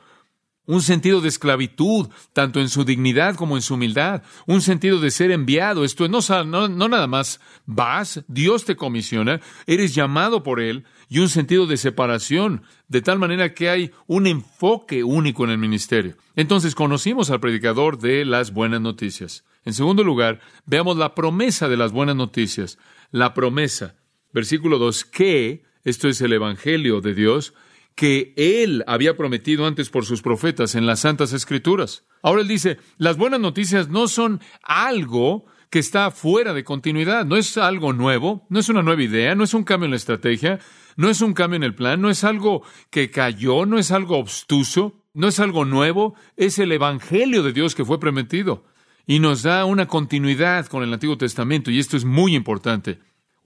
un 0.69 0.83
sentido 0.83 1.19
de 1.19 1.29
esclavitud, 1.29 2.09
tanto 2.31 2.59
en 2.59 2.69
su 2.69 2.85
dignidad 2.85 3.33
como 3.33 3.55
en 3.55 3.63
su 3.63 3.73
humildad, 3.73 4.21
un 4.45 4.61
sentido 4.61 4.99
de 4.99 5.09
ser 5.09 5.31
enviado. 5.31 5.83
Esto 5.83 6.07
no, 6.07 6.19
no, 6.45 6.67
no, 6.67 6.87
nada 6.87 7.07
más 7.07 7.39
vas, 7.65 8.23
Dios 8.27 8.65
te 8.65 8.75
comisiona, 8.75 9.41
eres 9.65 9.95
llamado 9.95 10.43
por 10.43 10.59
Él, 10.59 10.85
y 11.09 11.17
un 11.17 11.29
sentido 11.29 11.65
de 11.65 11.75
separación, 11.75 12.61
de 12.87 13.01
tal 13.01 13.17
manera 13.17 13.55
que 13.55 13.67
hay 13.67 13.91
un 14.05 14.27
enfoque 14.27 15.03
único 15.03 15.43
en 15.43 15.49
el 15.49 15.57
ministerio. 15.57 16.15
Entonces 16.35 16.75
conocimos 16.75 17.31
al 17.31 17.39
predicador 17.39 17.97
de 17.97 18.23
las 18.23 18.53
buenas 18.53 18.79
noticias. 18.79 19.45
En 19.65 19.73
segundo 19.73 20.03
lugar, 20.03 20.39
veamos 20.67 20.97
la 20.97 21.15
promesa 21.15 21.67
de 21.67 21.77
las 21.77 21.91
buenas 21.91 22.15
noticias. 22.15 22.77
La 23.09 23.33
promesa. 23.33 23.95
Versículo 24.33 24.77
2, 24.77 25.03
que, 25.05 25.63
esto 25.83 26.07
es 26.07 26.21
el 26.21 26.31
Evangelio 26.31 27.01
de 27.01 27.15
Dios, 27.15 27.55
que 27.99 28.33
él 28.37 28.85
había 28.87 29.17
prometido 29.17 29.65
antes 29.65 29.89
por 29.89 30.05
sus 30.05 30.21
profetas 30.21 30.73
en 30.75 30.85
las 30.85 31.01
Santas 31.01 31.33
Escrituras. 31.33 32.05
Ahora 32.23 32.43
él 32.43 32.47
dice, 32.47 32.77
las 32.97 33.17
buenas 33.17 33.41
noticias 33.41 33.89
no 33.89 34.07
son 34.07 34.39
algo 34.63 35.47
que 35.69 35.79
está 35.79 36.09
fuera 36.09 36.53
de 36.53 36.63
continuidad, 36.63 37.25
no 37.25 37.35
es 37.35 37.57
algo 37.57 37.91
nuevo, 37.91 38.47
no 38.47 38.61
es 38.61 38.69
una 38.69 38.83
nueva 38.83 39.03
idea, 39.03 39.35
no 39.35 39.43
es 39.43 39.53
un 39.53 39.65
cambio 39.65 39.83
en 39.83 39.91
la 39.91 39.97
estrategia, 39.97 40.59
no 40.95 41.09
es 41.09 41.19
un 41.19 41.33
cambio 41.33 41.57
en 41.57 41.63
el 41.63 41.75
plan, 41.75 41.99
no 41.99 42.09
es 42.09 42.23
algo 42.23 42.63
que 42.89 43.11
cayó, 43.11 43.65
no 43.65 43.77
es 43.77 43.91
algo 43.91 44.17
obstuso, 44.17 45.03
no 45.13 45.27
es 45.27 45.41
algo 45.41 45.65
nuevo, 45.65 46.15
es 46.37 46.57
el 46.57 46.71
Evangelio 46.71 47.43
de 47.43 47.51
Dios 47.51 47.75
que 47.75 47.83
fue 47.83 47.99
prometido 47.99 48.63
y 49.07 49.19
nos 49.19 49.43
da 49.43 49.65
una 49.65 49.87
continuidad 49.87 50.67
con 50.67 50.83
el 50.83 50.93
Antiguo 50.93 51.17
Testamento 51.17 51.69
y 51.69 51.79
esto 51.79 51.97
es 51.97 52.05
muy 52.05 52.33
importante. 52.33 52.99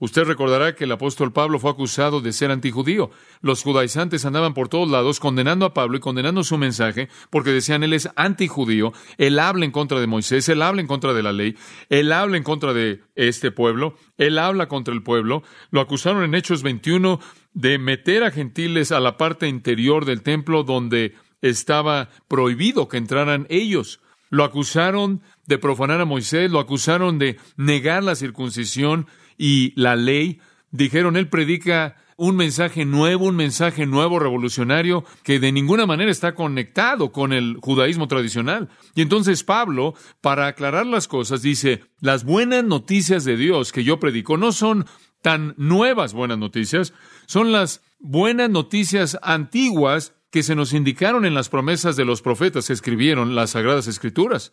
Usted 0.04 0.24
recordará 0.24 0.74
que 0.74 0.84
el 0.84 0.92
apóstol 0.92 1.32
Pablo 1.32 1.58
fue 1.58 1.70
acusado 1.70 2.20
de 2.20 2.34
ser 2.34 2.50
antijudío. 2.50 3.10
Los 3.40 3.62
judaizantes 3.62 4.26
andaban 4.26 4.52
por 4.52 4.68
todos 4.68 4.90
lados 4.90 5.18
condenando 5.18 5.64
a 5.64 5.72
Pablo 5.72 5.96
y 5.96 6.00
condenando 6.00 6.44
su 6.44 6.58
mensaje 6.58 7.08
porque 7.30 7.52
decían 7.52 7.82
él 7.82 7.94
es 7.94 8.10
antijudío, 8.14 8.92
él 9.16 9.38
habla 9.38 9.64
en 9.64 9.70
contra 9.70 10.00
de 10.00 10.06
Moisés, 10.06 10.46
él 10.50 10.60
habla 10.60 10.82
en 10.82 10.88
contra 10.88 11.14
de 11.14 11.22
la 11.22 11.32
ley, 11.32 11.56
él 11.88 12.12
habla 12.12 12.36
en 12.36 12.42
contra 12.42 12.74
de 12.74 13.00
este 13.14 13.50
pueblo, 13.50 13.96
él 14.18 14.36
habla 14.36 14.68
contra 14.68 14.92
el 14.92 15.02
pueblo. 15.02 15.42
Lo 15.70 15.80
acusaron 15.80 16.22
en 16.22 16.34
Hechos 16.34 16.62
21 16.62 17.18
de 17.54 17.78
meter 17.78 18.24
a 18.24 18.30
gentiles 18.30 18.92
a 18.92 19.00
la 19.00 19.16
parte 19.16 19.48
interior 19.48 20.04
del 20.04 20.20
templo 20.20 20.64
donde 20.64 21.14
estaba 21.40 22.10
prohibido 22.28 22.88
que 22.88 22.98
entraran 22.98 23.46
ellos. 23.48 24.00
Lo 24.28 24.44
acusaron 24.44 25.22
de 25.46 25.56
profanar 25.56 26.02
a 26.02 26.04
Moisés, 26.04 26.50
lo 26.50 26.60
acusaron 26.60 27.18
de 27.18 27.38
negar 27.56 28.04
la 28.04 28.16
circuncisión, 28.16 29.06
y 29.38 29.72
la 29.80 29.96
ley, 29.96 30.40
dijeron, 30.70 31.16
él 31.16 31.28
predica 31.28 31.96
un 32.16 32.36
mensaje 32.36 32.84
nuevo, 32.84 33.26
un 33.26 33.36
mensaje 33.36 33.86
nuevo, 33.86 34.18
revolucionario, 34.18 35.04
que 35.22 35.40
de 35.40 35.52
ninguna 35.52 35.86
manera 35.86 36.10
está 36.10 36.34
conectado 36.34 37.12
con 37.12 37.32
el 37.32 37.58
judaísmo 37.60 38.08
tradicional. 38.08 38.68
Y 38.94 39.02
entonces 39.02 39.42
Pablo, 39.42 39.94
para 40.20 40.46
aclarar 40.46 40.86
las 40.86 41.08
cosas, 41.08 41.42
dice, 41.42 41.82
las 42.00 42.24
buenas 42.24 42.64
noticias 42.64 43.24
de 43.24 43.36
Dios 43.36 43.72
que 43.72 43.84
yo 43.84 43.98
predico 43.98 44.36
no 44.36 44.52
son 44.52 44.86
tan 45.22 45.54
nuevas 45.56 46.12
buenas 46.12 46.38
noticias, 46.38 46.92
son 47.26 47.50
las 47.50 47.82
buenas 47.98 48.50
noticias 48.50 49.18
antiguas 49.22 50.14
que 50.30 50.42
se 50.42 50.54
nos 50.54 50.72
indicaron 50.72 51.24
en 51.24 51.34
las 51.34 51.48
promesas 51.48 51.96
de 51.96 52.04
los 52.04 52.20
profetas 52.20 52.66
que 52.66 52.72
escribieron 52.72 53.34
las 53.34 53.50
Sagradas 53.50 53.86
Escrituras. 53.86 54.52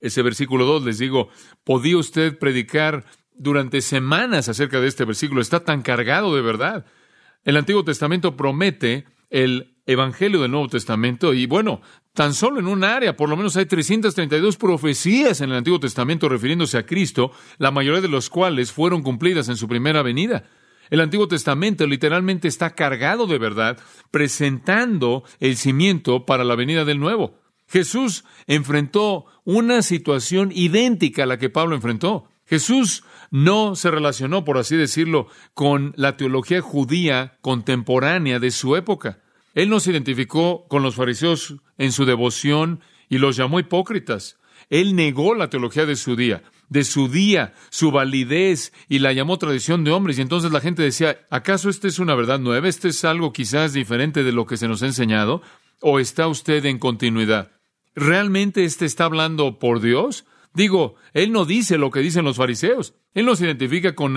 Ese 0.00 0.22
versículo 0.22 0.64
2 0.64 0.84
les 0.84 0.98
digo, 0.98 1.28
¿podía 1.64 1.98
usted 1.98 2.38
predicar 2.38 3.04
durante 3.38 3.80
semanas 3.80 4.48
acerca 4.48 4.80
de 4.80 4.88
este 4.88 5.04
versículo. 5.04 5.40
Está 5.40 5.60
tan 5.60 5.82
cargado 5.82 6.34
de 6.34 6.42
verdad. 6.42 6.86
El 7.44 7.56
Antiguo 7.56 7.84
Testamento 7.84 8.36
promete 8.36 9.06
el 9.30 9.76
Evangelio 9.86 10.42
del 10.42 10.50
Nuevo 10.50 10.68
Testamento 10.68 11.32
y 11.32 11.46
bueno, 11.46 11.80
tan 12.12 12.34
solo 12.34 12.60
en 12.60 12.66
un 12.66 12.84
área, 12.84 13.16
por 13.16 13.28
lo 13.28 13.36
menos 13.36 13.56
hay 13.56 13.64
332 13.64 14.56
profecías 14.56 15.40
en 15.40 15.50
el 15.50 15.56
Antiguo 15.56 15.80
Testamento 15.80 16.28
refiriéndose 16.28 16.76
a 16.76 16.84
Cristo, 16.84 17.32
la 17.56 17.70
mayoría 17.70 18.02
de 18.02 18.08
los 18.08 18.28
cuales 18.28 18.70
fueron 18.70 19.02
cumplidas 19.02 19.48
en 19.48 19.56
su 19.56 19.66
primera 19.66 20.02
venida. 20.02 20.44
El 20.90 21.00
Antiguo 21.00 21.28
Testamento 21.28 21.86
literalmente 21.86 22.48
está 22.48 22.74
cargado 22.74 23.26
de 23.26 23.38
verdad, 23.38 23.78
presentando 24.10 25.24
el 25.40 25.56
cimiento 25.56 26.26
para 26.26 26.44
la 26.44 26.54
venida 26.54 26.84
del 26.84 27.00
Nuevo. 27.00 27.38
Jesús 27.66 28.24
enfrentó 28.46 29.26
una 29.44 29.82
situación 29.82 30.50
idéntica 30.54 31.24
a 31.24 31.26
la 31.26 31.38
que 31.38 31.50
Pablo 31.50 31.74
enfrentó. 31.74 32.28
Jesús 32.46 33.04
no 33.30 33.76
se 33.76 33.90
relacionó, 33.90 34.44
por 34.44 34.58
así 34.58 34.76
decirlo, 34.76 35.28
con 35.54 35.92
la 35.96 36.16
teología 36.16 36.60
judía 36.60 37.38
contemporánea 37.40 38.38
de 38.38 38.50
su 38.50 38.76
época. 38.76 39.20
Él 39.54 39.70
no 39.70 39.80
se 39.80 39.90
identificó 39.90 40.66
con 40.68 40.82
los 40.82 40.94
fariseos 40.94 41.56
en 41.78 41.92
su 41.92 42.04
devoción 42.04 42.80
y 43.08 43.18
los 43.18 43.36
llamó 43.36 43.60
hipócritas. 43.60 44.38
Él 44.70 44.94
negó 44.94 45.34
la 45.34 45.50
teología 45.50 45.86
de 45.86 45.96
su 45.96 46.14
día, 46.14 46.42
de 46.68 46.84
su 46.84 47.08
día, 47.08 47.54
su 47.70 47.90
validez 47.90 48.72
y 48.88 48.98
la 48.98 49.12
llamó 49.12 49.38
tradición 49.38 49.84
de 49.84 49.90
hombres. 49.90 50.18
Y 50.18 50.22
entonces 50.22 50.52
la 50.52 50.60
gente 50.60 50.82
decía, 50.82 51.20
¿acaso 51.30 51.70
esta 51.70 51.88
es 51.88 51.98
una 51.98 52.14
verdad 52.14 52.38
nueva? 52.38 52.68
¿Este 52.68 52.88
es 52.88 53.04
algo 53.04 53.32
quizás 53.32 53.72
diferente 53.72 54.24
de 54.24 54.32
lo 54.32 54.46
que 54.46 54.56
se 54.56 54.68
nos 54.68 54.82
ha 54.82 54.86
enseñado? 54.86 55.42
¿O 55.80 55.98
está 55.98 56.28
usted 56.28 56.64
en 56.66 56.78
continuidad? 56.78 57.52
¿Realmente 57.94 58.64
este 58.64 58.84
está 58.84 59.04
hablando 59.04 59.58
por 59.58 59.80
Dios? 59.80 60.24
Digo, 60.54 60.94
él 61.12 61.32
no 61.32 61.44
dice 61.44 61.78
lo 61.78 61.90
que 61.90 62.00
dicen 62.00 62.24
los 62.24 62.36
fariseos. 62.36 62.94
Él 63.14 63.26
no 63.26 63.36
se 63.36 63.44
identifica 63.44 63.94
con 63.94 64.14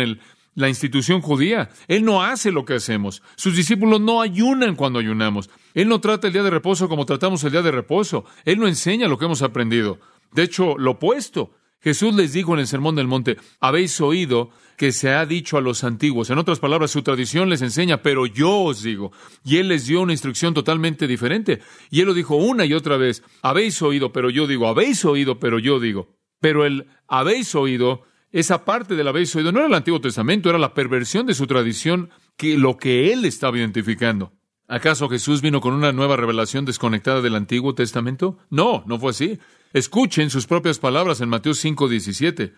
la 0.56 0.70
institución 0.70 1.22
judía. 1.22 1.70
Él 1.88 2.04
no 2.04 2.24
hace 2.24 2.52
lo 2.52 2.65
que 2.65 2.76
hacemos. 2.76 3.22
Sus 3.36 3.56
discípulos 3.56 4.02
no 4.02 4.22
ayunan 4.22 4.76
cuando 4.76 5.00
ayunamos. 5.00 5.50
Él 5.74 5.88
no 5.88 6.02
trata 6.02 6.28
el 6.28 6.34
día 6.34 6.44
de 6.44 6.50
reposo 6.50 6.89
como 6.89 7.06
tratamos 7.06 7.44
el 7.44 7.52
día 7.52 7.62
de 7.62 7.72
reposo. 7.72 8.26
Él 8.46 8.60
no 8.60 8.67
enseña 8.67 9.08
lo 9.08 9.17
que 9.17 9.26
hemos 9.26 9.41
aprendido. 9.41 10.00
De 10.34 10.44
hecho, 10.44 10.78
lo 10.78 10.91
opuesto. 10.91 11.52
Jesús 11.82 12.13
les 12.13 12.34
dijo 12.34 12.54
en 12.54 12.60
el 12.60 12.67
Sermón 12.67 12.96
del 12.96 13.08
Monte, 13.08 13.38
habéis 13.60 14.00
oído 14.02 14.52
que 14.78 14.91
se 14.91 15.10
ha 15.10 15.26
dicho 15.26 15.58
a 15.58 15.62
los 15.62 15.84
antiguos. 15.84 16.30
En 16.30 16.38
otras 16.38 16.60
palabras, 16.60 16.91
su 16.91 17.02
tradición 17.02 17.50
les 17.50 17.62
enseña, 17.62 18.04
pero 18.04 18.28
yo 18.28 18.52
os 18.62 18.84
digo. 18.84 19.12
Y 19.44 19.58
él 19.58 19.67
les 19.67 19.88
dio 19.88 20.02
una 20.02 20.13
instrucción 20.13 20.54
totalmente 20.54 21.08
diferente. 21.08 21.60
Y 21.89 22.02
él 22.02 22.08
lo 22.08 22.13
dijo 22.13 22.36
una 22.36 22.65
y 22.65 22.74
otra 22.74 22.98
vez, 22.98 23.24
habéis 23.41 23.82
oído, 23.82 24.12
pero 24.12 24.30
yo 24.30 24.46
digo, 24.46 24.67
habéis 24.67 25.04
oído, 25.06 25.39
pero 25.39 25.58
yo 25.58 25.80
digo. 25.80 26.20
Pero 26.41 26.65
el 26.65 26.88
habéis 27.08 27.56
oído, 27.56 28.01
esa 28.32 28.65
parte 28.65 28.95
del 28.95 29.08
habéis 29.08 29.34
oído 29.36 29.54
no 29.54 29.60
era 29.60 29.67
el 29.67 29.73
Antiguo 29.73 30.01
Testamento, 30.01 30.49
era 30.49 30.58
la 30.58 30.73
perversión 30.73 31.25
de 31.27 31.36
su 31.36 31.47
tradición, 31.47 32.10
que 32.36 32.58
lo 32.58 32.77
que 32.77 33.13
él 33.13 33.23
estaba 33.23 33.58
identificando. 33.58 34.34
¿Acaso 34.67 35.08
Jesús 35.08 35.41
vino 35.41 35.62
con 35.62 35.73
una 35.73 35.91
nueva 35.91 36.15
revelación 36.15 36.65
desconectada 36.65 37.21
del 37.21 37.36
Antiguo 37.36 37.75
Testamento? 37.75 38.38
No, 38.49 38.84
no 38.88 38.99
fue 38.99 39.12
así. 39.12 39.39
Escuchen 39.73 40.30
sus 40.30 40.47
propias 40.47 40.80
palabras 40.80 41.21
en 41.21 41.30
Mateo 41.30 41.54
5, 41.54 41.88
17. 41.88 42.54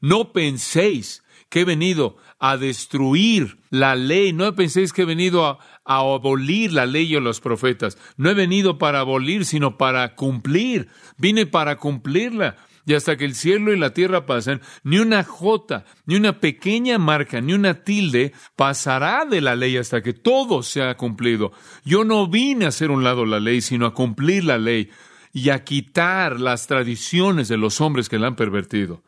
No 0.00 0.32
penséis 0.32 1.22
que 1.48 1.60
he 1.60 1.64
venido 1.64 2.16
a 2.40 2.56
destruir 2.56 3.58
la 3.70 3.94
ley, 3.94 4.32
no 4.32 4.52
penséis 4.54 4.92
que 4.92 5.02
he 5.02 5.06
venido 5.06 5.46
a, 5.46 5.60
a 5.84 5.98
abolir 6.00 6.72
la 6.72 6.86
ley 6.86 7.14
o 7.14 7.20
los 7.20 7.40
profetas. 7.40 7.96
No 8.16 8.28
he 8.28 8.34
venido 8.34 8.76
para 8.76 9.00
abolir, 9.00 9.44
sino 9.44 9.78
para 9.78 10.16
cumplir. 10.16 10.88
Vine 11.16 11.46
para 11.46 11.76
cumplirla. 11.76 12.56
Y 12.86 12.94
hasta 12.94 13.16
que 13.16 13.24
el 13.24 13.34
cielo 13.34 13.72
y 13.72 13.78
la 13.78 13.94
tierra 13.94 14.26
pasen, 14.26 14.60
ni 14.82 14.98
una 14.98 15.24
jota, 15.24 15.86
ni 16.04 16.16
una 16.16 16.40
pequeña 16.40 16.98
marca, 16.98 17.40
ni 17.40 17.54
una 17.54 17.82
tilde 17.82 18.32
pasará 18.56 19.24
de 19.24 19.40
la 19.40 19.56
ley 19.56 19.76
hasta 19.76 20.02
que 20.02 20.12
todo 20.12 20.62
sea 20.62 20.96
cumplido. 20.96 21.52
Yo 21.84 22.04
no 22.04 22.28
vine 22.28 22.66
a 22.66 22.68
hacer 22.68 22.90
un 22.90 23.02
lado 23.02 23.24
la 23.24 23.40
ley, 23.40 23.62
sino 23.62 23.86
a 23.86 23.94
cumplir 23.94 24.44
la 24.44 24.58
ley 24.58 24.90
y 25.32 25.50
a 25.50 25.64
quitar 25.64 26.40
las 26.40 26.66
tradiciones 26.66 27.48
de 27.48 27.56
los 27.56 27.80
hombres 27.80 28.08
que 28.08 28.18
la 28.18 28.26
han 28.26 28.36
pervertido. 28.36 29.02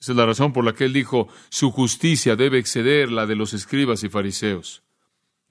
Esa 0.00 0.12
es 0.12 0.16
la 0.16 0.26
razón 0.26 0.52
por 0.52 0.64
la 0.64 0.72
que 0.72 0.86
él 0.86 0.92
dijo, 0.92 1.28
su 1.50 1.70
justicia 1.70 2.34
debe 2.34 2.58
exceder 2.58 3.12
la 3.12 3.26
de 3.26 3.36
los 3.36 3.52
escribas 3.52 4.02
y 4.02 4.08
fariseos. 4.08 4.82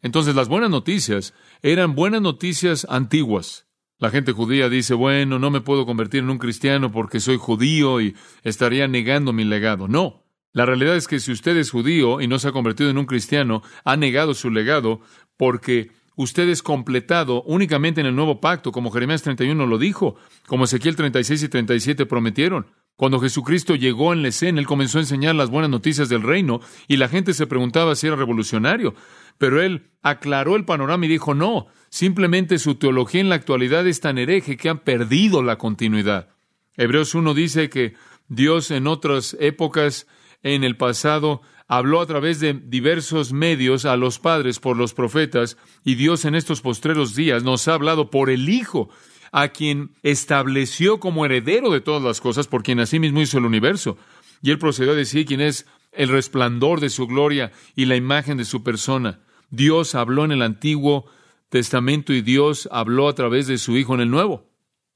Entonces 0.02 0.36
las 0.36 0.48
buenas 0.48 0.70
noticias 0.70 1.34
eran 1.62 1.96
buenas 1.96 2.22
noticias 2.22 2.86
antiguas. 2.90 3.69
La 4.00 4.10
gente 4.10 4.32
judía 4.32 4.70
dice, 4.70 4.94
bueno, 4.94 5.40
no 5.40 5.52
me 5.52 5.60
puedo 5.60 5.86
convertir 5.86 6.24
en 6.24 6.30
un 6.30 6.38
cristiano 6.38 6.90
porque 6.90 7.20
soy 7.20 7.38
judío 7.38 8.00
y 8.00 8.16
estaría 8.44 8.88
negando 8.88 9.34
mi 9.34 9.44
legado. 9.44 9.90
No, 9.90 10.24
la 10.54 10.66
realidad 10.66 10.96
es 10.96 11.08
que 11.08 11.20
si 11.20 11.34
usted 11.34 11.58
es 11.58 11.70
judío 11.70 12.22
y 12.22 12.28
no 12.28 12.40
se 12.40 12.48
ha 12.48 12.54
convertido 12.54 12.90
en 12.90 12.98
un 12.98 13.06
cristiano, 13.06 13.62
ha 13.84 13.98
negado 13.98 14.34
su 14.34 14.50
legado 14.50 15.02
porque 15.36 15.92
usted 16.16 16.48
es 16.48 16.64
completado 16.64 17.44
únicamente 17.44 18.02
en 18.02 18.08
el 18.08 18.16
nuevo 18.16 18.40
pacto, 18.40 18.72
como 18.72 18.90
Jeremías 18.90 19.22
31 19.22 19.66
lo 19.66 19.78
dijo, 19.78 20.16
como 20.48 20.64
Ezequiel 20.64 20.96
36 20.96 21.44
y 21.44 21.50
37 21.50 22.06
prometieron. 22.06 22.68
Cuando 22.96 23.20
Jesucristo 23.20 23.76
llegó 23.76 24.12
en 24.12 24.24
la 24.24 24.28
escena, 24.28 24.60
él 24.60 24.68
comenzó 24.68 24.98
a 24.98 25.02
enseñar 25.02 25.36
las 25.36 25.50
buenas 25.50 25.70
noticias 25.70 26.10
del 26.10 26.22
reino 26.22 26.60
y 26.88 26.98
la 26.98 27.08
gente 27.08 27.34
se 27.34 27.48
preguntaba 27.48 27.96
si 27.96 28.08
era 28.08 28.18
revolucionario. 28.18 28.94
Pero 29.40 29.62
él 29.64 29.90
aclaró 30.04 30.56
el 30.56 30.66
panorama 30.66 31.06
y 31.06 31.10
dijo, 31.10 31.34
no, 31.34 31.68
simplemente 31.90 32.60
su 32.60 32.76
teología 32.76 33.22
en 33.22 33.30
la 33.30 33.36
actualidad 33.36 33.88
es 33.88 34.02
tan 34.02 34.20
hereje 34.20 34.58
que 34.58 34.70
han 34.70 34.80
perdido 34.80 35.42
la 35.42 35.58
continuidad. 35.58 36.30
Hebreos 36.76 37.16
1 37.16 37.34
dice 37.34 37.70
que 37.70 37.96
Dios 38.28 38.70
en 38.70 38.86
otras 38.86 39.36
épocas, 39.40 40.08
en 40.44 40.64
el 40.64 40.78
pasado, 40.78 41.42
habló 41.68 42.02
a 42.02 42.06
través 42.06 42.40
de 42.40 42.54
diversos 42.54 43.32
medios 43.32 43.86
a 43.86 43.96
los 43.96 44.20
padres 44.20 44.60
por 44.60 44.78
los 44.78 44.94
profetas, 44.94 45.58
y 45.84 45.96
Dios 45.96 46.26
en 46.26 46.36
estos 46.36 46.62
postreros 46.62 47.16
días 47.16 47.44
nos 47.44 47.68
ha 47.68 47.74
hablado 47.74 48.10
por 48.10 48.30
el 48.30 48.50
Hijo, 48.50 48.90
a 49.32 49.50
quien 49.50 49.92
estableció 50.04 51.00
como 51.00 51.26
heredero 51.26 51.72
de 51.72 51.82
todas 51.82 52.04
las 52.04 52.20
cosas, 52.20 52.48
por 52.48 52.64
quien 52.64 52.80
asimismo 52.80 53.22
hizo 53.22 53.38
el 53.38 53.46
universo. 53.46 53.98
Y 54.42 54.52
él 54.52 54.58
procedió 54.58 54.92
a 54.92 54.96
decir 54.96 55.26
quién 55.26 55.42
es 55.42 55.66
el 55.92 56.10
resplandor 56.10 56.80
de 56.80 56.90
su 56.90 57.08
gloria 57.08 57.52
y 57.76 57.86
la 57.86 57.96
imagen 57.96 58.38
de 58.38 58.46
su 58.46 58.64
persona. 58.64 59.22
Dios 59.50 59.96
habló 59.96 60.26
en 60.26 60.32
el 60.32 60.42
Antiguo 60.42 61.06
Testamento 61.50 62.14
y 62.14 62.22
Dios 62.22 62.70
habló 62.72 63.08
a 63.08 63.16
través 63.16 63.48
de 63.48 63.58
su 63.58 63.78
Hijo 63.78 63.96
en 63.96 64.02
el 64.02 64.12
Nuevo. 64.12 64.50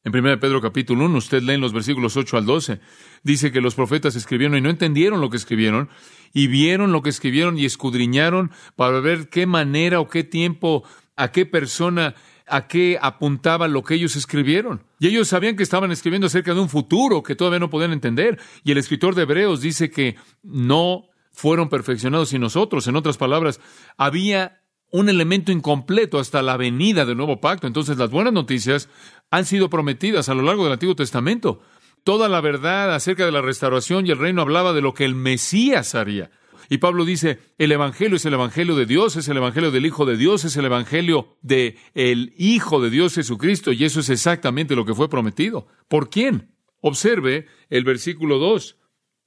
En 0.06 0.14
1 0.14 0.40
Pedro 0.40 0.62
capítulo 0.62 1.06
1, 1.06 1.18
usted 1.18 1.42
lee 1.42 1.54
en 1.54 1.62
los 1.62 1.72
versículos 1.72 2.18
8 2.18 2.38
al 2.38 2.46
12, 2.46 2.82
dice 3.24 3.54
que 3.54 3.62
los 3.62 3.74
profetas 3.74 4.16
escribieron 4.16 4.58
y 4.58 4.62
no 4.62 4.70
entendieron 4.70 5.22
lo 5.22 5.30
que 5.30 5.38
escribieron, 5.38 5.90
y 6.34 6.48
vieron 6.48 6.92
lo 6.92 7.02
que 7.02 7.10
escribieron 7.10 7.58
y 7.58 7.66
escudriñaron 7.66 8.52
para 8.76 9.00
ver 9.00 9.30
qué 9.30 9.46
manera 9.46 10.02
o 10.02 10.10
qué 10.10 10.26
tiempo, 10.26 10.84
a 11.16 11.32
qué 11.32 11.46
persona, 11.46 12.16
a 12.48 12.68
qué 12.68 12.98
apuntaba 13.02 13.70
lo 13.70 13.84
que 13.84 13.94
ellos 13.94 14.18
escribieron. 14.18 14.84
Y 15.00 15.08
ellos 15.08 15.30
sabían 15.30 15.56
que 15.56 15.64
estaban 15.64 15.92
escribiendo 15.92 16.28
acerca 16.28 16.54
de 16.54 16.60
un 16.60 16.70
futuro 16.70 17.24
que 17.24 17.36
todavía 17.36 17.60
no 17.60 17.70
podían 17.70 17.94
entender. 17.94 18.40
Y 18.64 18.72
el 18.72 18.80
escritor 18.80 19.16
de 19.16 19.22
Hebreos 19.22 19.62
dice 19.62 19.90
que 19.90 20.18
no 20.42 21.06
fueron 21.34 21.70
perfeccionados 21.70 22.32
y 22.34 22.40
nosotros. 22.40 22.88
En 22.88 22.96
otras 22.96 23.18
palabras, 23.18 23.60
había 23.98 24.62
un 24.92 25.10
elemento 25.10 25.52
incompleto 25.52 26.20
hasta 26.20 26.44
la 26.44 26.56
venida 26.56 27.06
del 27.06 27.18
nuevo 27.18 27.42
pacto. 27.42 27.66
Entonces 27.66 27.98
las 27.98 28.12
buenas 28.12 28.32
noticias 28.32 28.90
han 29.32 29.46
sido 29.46 29.70
prometidas 29.70 30.30
a 30.30 30.36
lo 30.36 30.44
largo 30.44 30.64
del 30.64 30.74
Antiguo 30.74 30.96
Testamento. 30.96 31.62
Toda 32.04 32.30
la 32.30 32.42
verdad 32.42 32.94
acerca 32.94 33.26
de 33.26 33.32
la 33.32 33.42
restauración 33.42 34.06
y 34.06 34.12
el 34.12 34.20
reino 34.20 34.44
hablaba 34.44 34.72
de 34.72 34.82
lo 34.82 34.94
que 34.94 35.06
el 35.06 35.16
Mesías 35.16 35.96
haría. 35.96 36.30
Y 36.70 36.78
Pablo 36.78 37.06
dice, 37.06 37.40
el 37.58 37.72
Evangelio 37.72 38.18
es 38.18 38.26
el 38.26 38.36
Evangelio 38.36 38.76
de 38.76 38.86
Dios, 38.86 39.16
es 39.16 39.28
el 39.28 39.38
Evangelio 39.38 39.72
del 39.72 39.86
Hijo 39.86 40.06
de 40.06 40.16
Dios, 40.16 40.46
es 40.46 40.56
el 40.58 40.66
Evangelio 40.66 41.38
de 41.42 41.78
el 41.94 42.34
Hijo 42.38 42.80
de 42.80 42.90
Dios 42.90 43.16
Jesucristo, 43.16 43.72
y 43.72 43.84
eso 43.86 44.00
es 44.00 44.10
exactamente 44.10 44.76
lo 44.76 44.86
que 44.86 44.94
fue 44.94 45.10
prometido. 45.10 45.68
¿Por 45.88 46.10
quién? 46.10 46.52
Observe 46.82 47.48
el 47.70 47.84
versículo 47.84 48.38
2. 48.38 48.78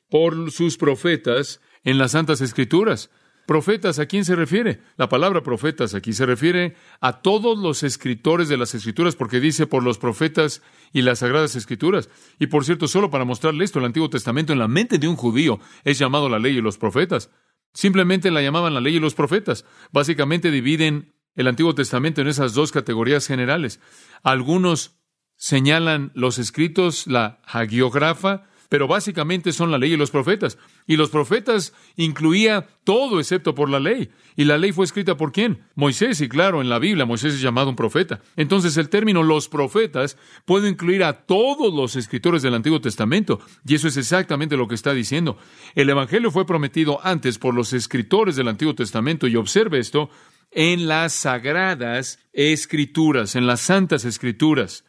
Por 0.08 0.52
sus 0.52 0.76
profetas 0.76 1.60
en 1.86 1.98
las 1.98 2.10
Santas 2.10 2.42
Escrituras. 2.42 3.10
Profetas, 3.46 4.00
¿a 4.00 4.06
quién 4.06 4.24
se 4.24 4.34
refiere? 4.34 4.80
La 4.96 5.08
palabra 5.08 5.44
profetas 5.44 5.94
aquí 5.94 6.12
se 6.12 6.26
refiere 6.26 6.74
a 7.00 7.22
todos 7.22 7.56
los 7.56 7.84
escritores 7.84 8.48
de 8.48 8.56
las 8.56 8.74
Escrituras, 8.74 9.14
porque 9.14 9.38
dice 9.38 9.68
por 9.68 9.84
los 9.84 9.96
profetas 9.96 10.62
y 10.92 11.02
las 11.02 11.20
Sagradas 11.20 11.54
Escrituras. 11.54 12.10
Y 12.40 12.48
por 12.48 12.64
cierto, 12.64 12.88
solo 12.88 13.08
para 13.08 13.24
mostrarle 13.24 13.64
esto, 13.64 13.78
el 13.78 13.84
Antiguo 13.84 14.10
Testamento 14.10 14.52
en 14.52 14.58
la 14.58 14.66
mente 14.66 14.98
de 14.98 15.06
un 15.06 15.14
judío 15.14 15.60
es 15.84 15.96
llamado 15.96 16.28
la 16.28 16.40
ley 16.40 16.58
y 16.58 16.60
los 16.60 16.76
profetas. 16.76 17.30
Simplemente 17.72 18.32
la 18.32 18.42
llamaban 18.42 18.74
la 18.74 18.80
ley 18.80 18.96
y 18.96 19.00
los 19.00 19.14
profetas. 19.14 19.64
Básicamente 19.92 20.50
dividen 20.50 21.14
el 21.36 21.46
Antiguo 21.46 21.72
Testamento 21.72 22.20
en 22.20 22.26
esas 22.26 22.52
dos 22.52 22.72
categorías 22.72 23.28
generales. 23.28 23.78
Algunos 24.24 24.98
señalan 25.36 26.10
los 26.14 26.38
escritos, 26.38 27.06
la 27.06 27.40
hagiógrafa, 27.44 28.48
pero 28.68 28.88
básicamente 28.88 29.52
son 29.52 29.70
la 29.70 29.78
ley 29.78 29.92
y 29.92 29.96
los 29.96 30.10
profetas. 30.10 30.58
Y 30.86 30.96
los 30.96 31.10
profetas 31.10 31.72
incluía 31.96 32.66
todo 32.84 33.20
excepto 33.20 33.54
por 33.54 33.68
la 33.68 33.80
ley. 33.80 34.10
¿Y 34.36 34.44
la 34.44 34.58
ley 34.58 34.72
fue 34.72 34.84
escrita 34.84 35.16
por 35.16 35.32
quién? 35.32 35.64
Moisés, 35.74 36.20
y 36.20 36.28
claro, 36.28 36.60
en 36.60 36.68
la 36.68 36.78
Biblia 36.78 37.06
Moisés 37.06 37.34
es 37.34 37.40
llamado 37.40 37.70
un 37.70 37.76
profeta. 37.76 38.20
Entonces 38.36 38.76
el 38.76 38.88
término 38.88 39.22
los 39.22 39.48
profetas 39.48 40.16
puede 40.44 40.68
incluir 40.68 41.04
a 41.04 41.24
todos 41.24 41.72
los 41.74 41.96
escritores 41.96 42.42
del 42.42 42.54
Antiguo 42.54 42.80
Testamento. 42.80 43.40
Y 43.66 43.74
eso 43.74 43.88
es 43.88 43.96
exactamente 43.96 44.56
lo 44.56 44.68
que 44.68 44.74
está 44.74 44.92
diciendo. 44.92 45.38
El 45.74 45.90
Evangelio 45.90 46.30
fue 46.30 46.46
prometido 46.46 47.00
antes 47.02 47.38
por 47.38 47.54
los 47.54 47.72
escritores 47.72 48.36
del 48.36 48.48
Antiguo 48.48 48.74
Testamento. 48.74 49.26
Y 49.26 49.36
observe 49.36 49.78
esto 49.78 50.10
en 50.50 50.88
las 50.88 51.12
sagradas 51.12 52.18
escrituras, 52.32 53.36
en 53.36 53.46
las 53.46 53.60
santas 53.60 54.04
escrituras. 54.04 54.84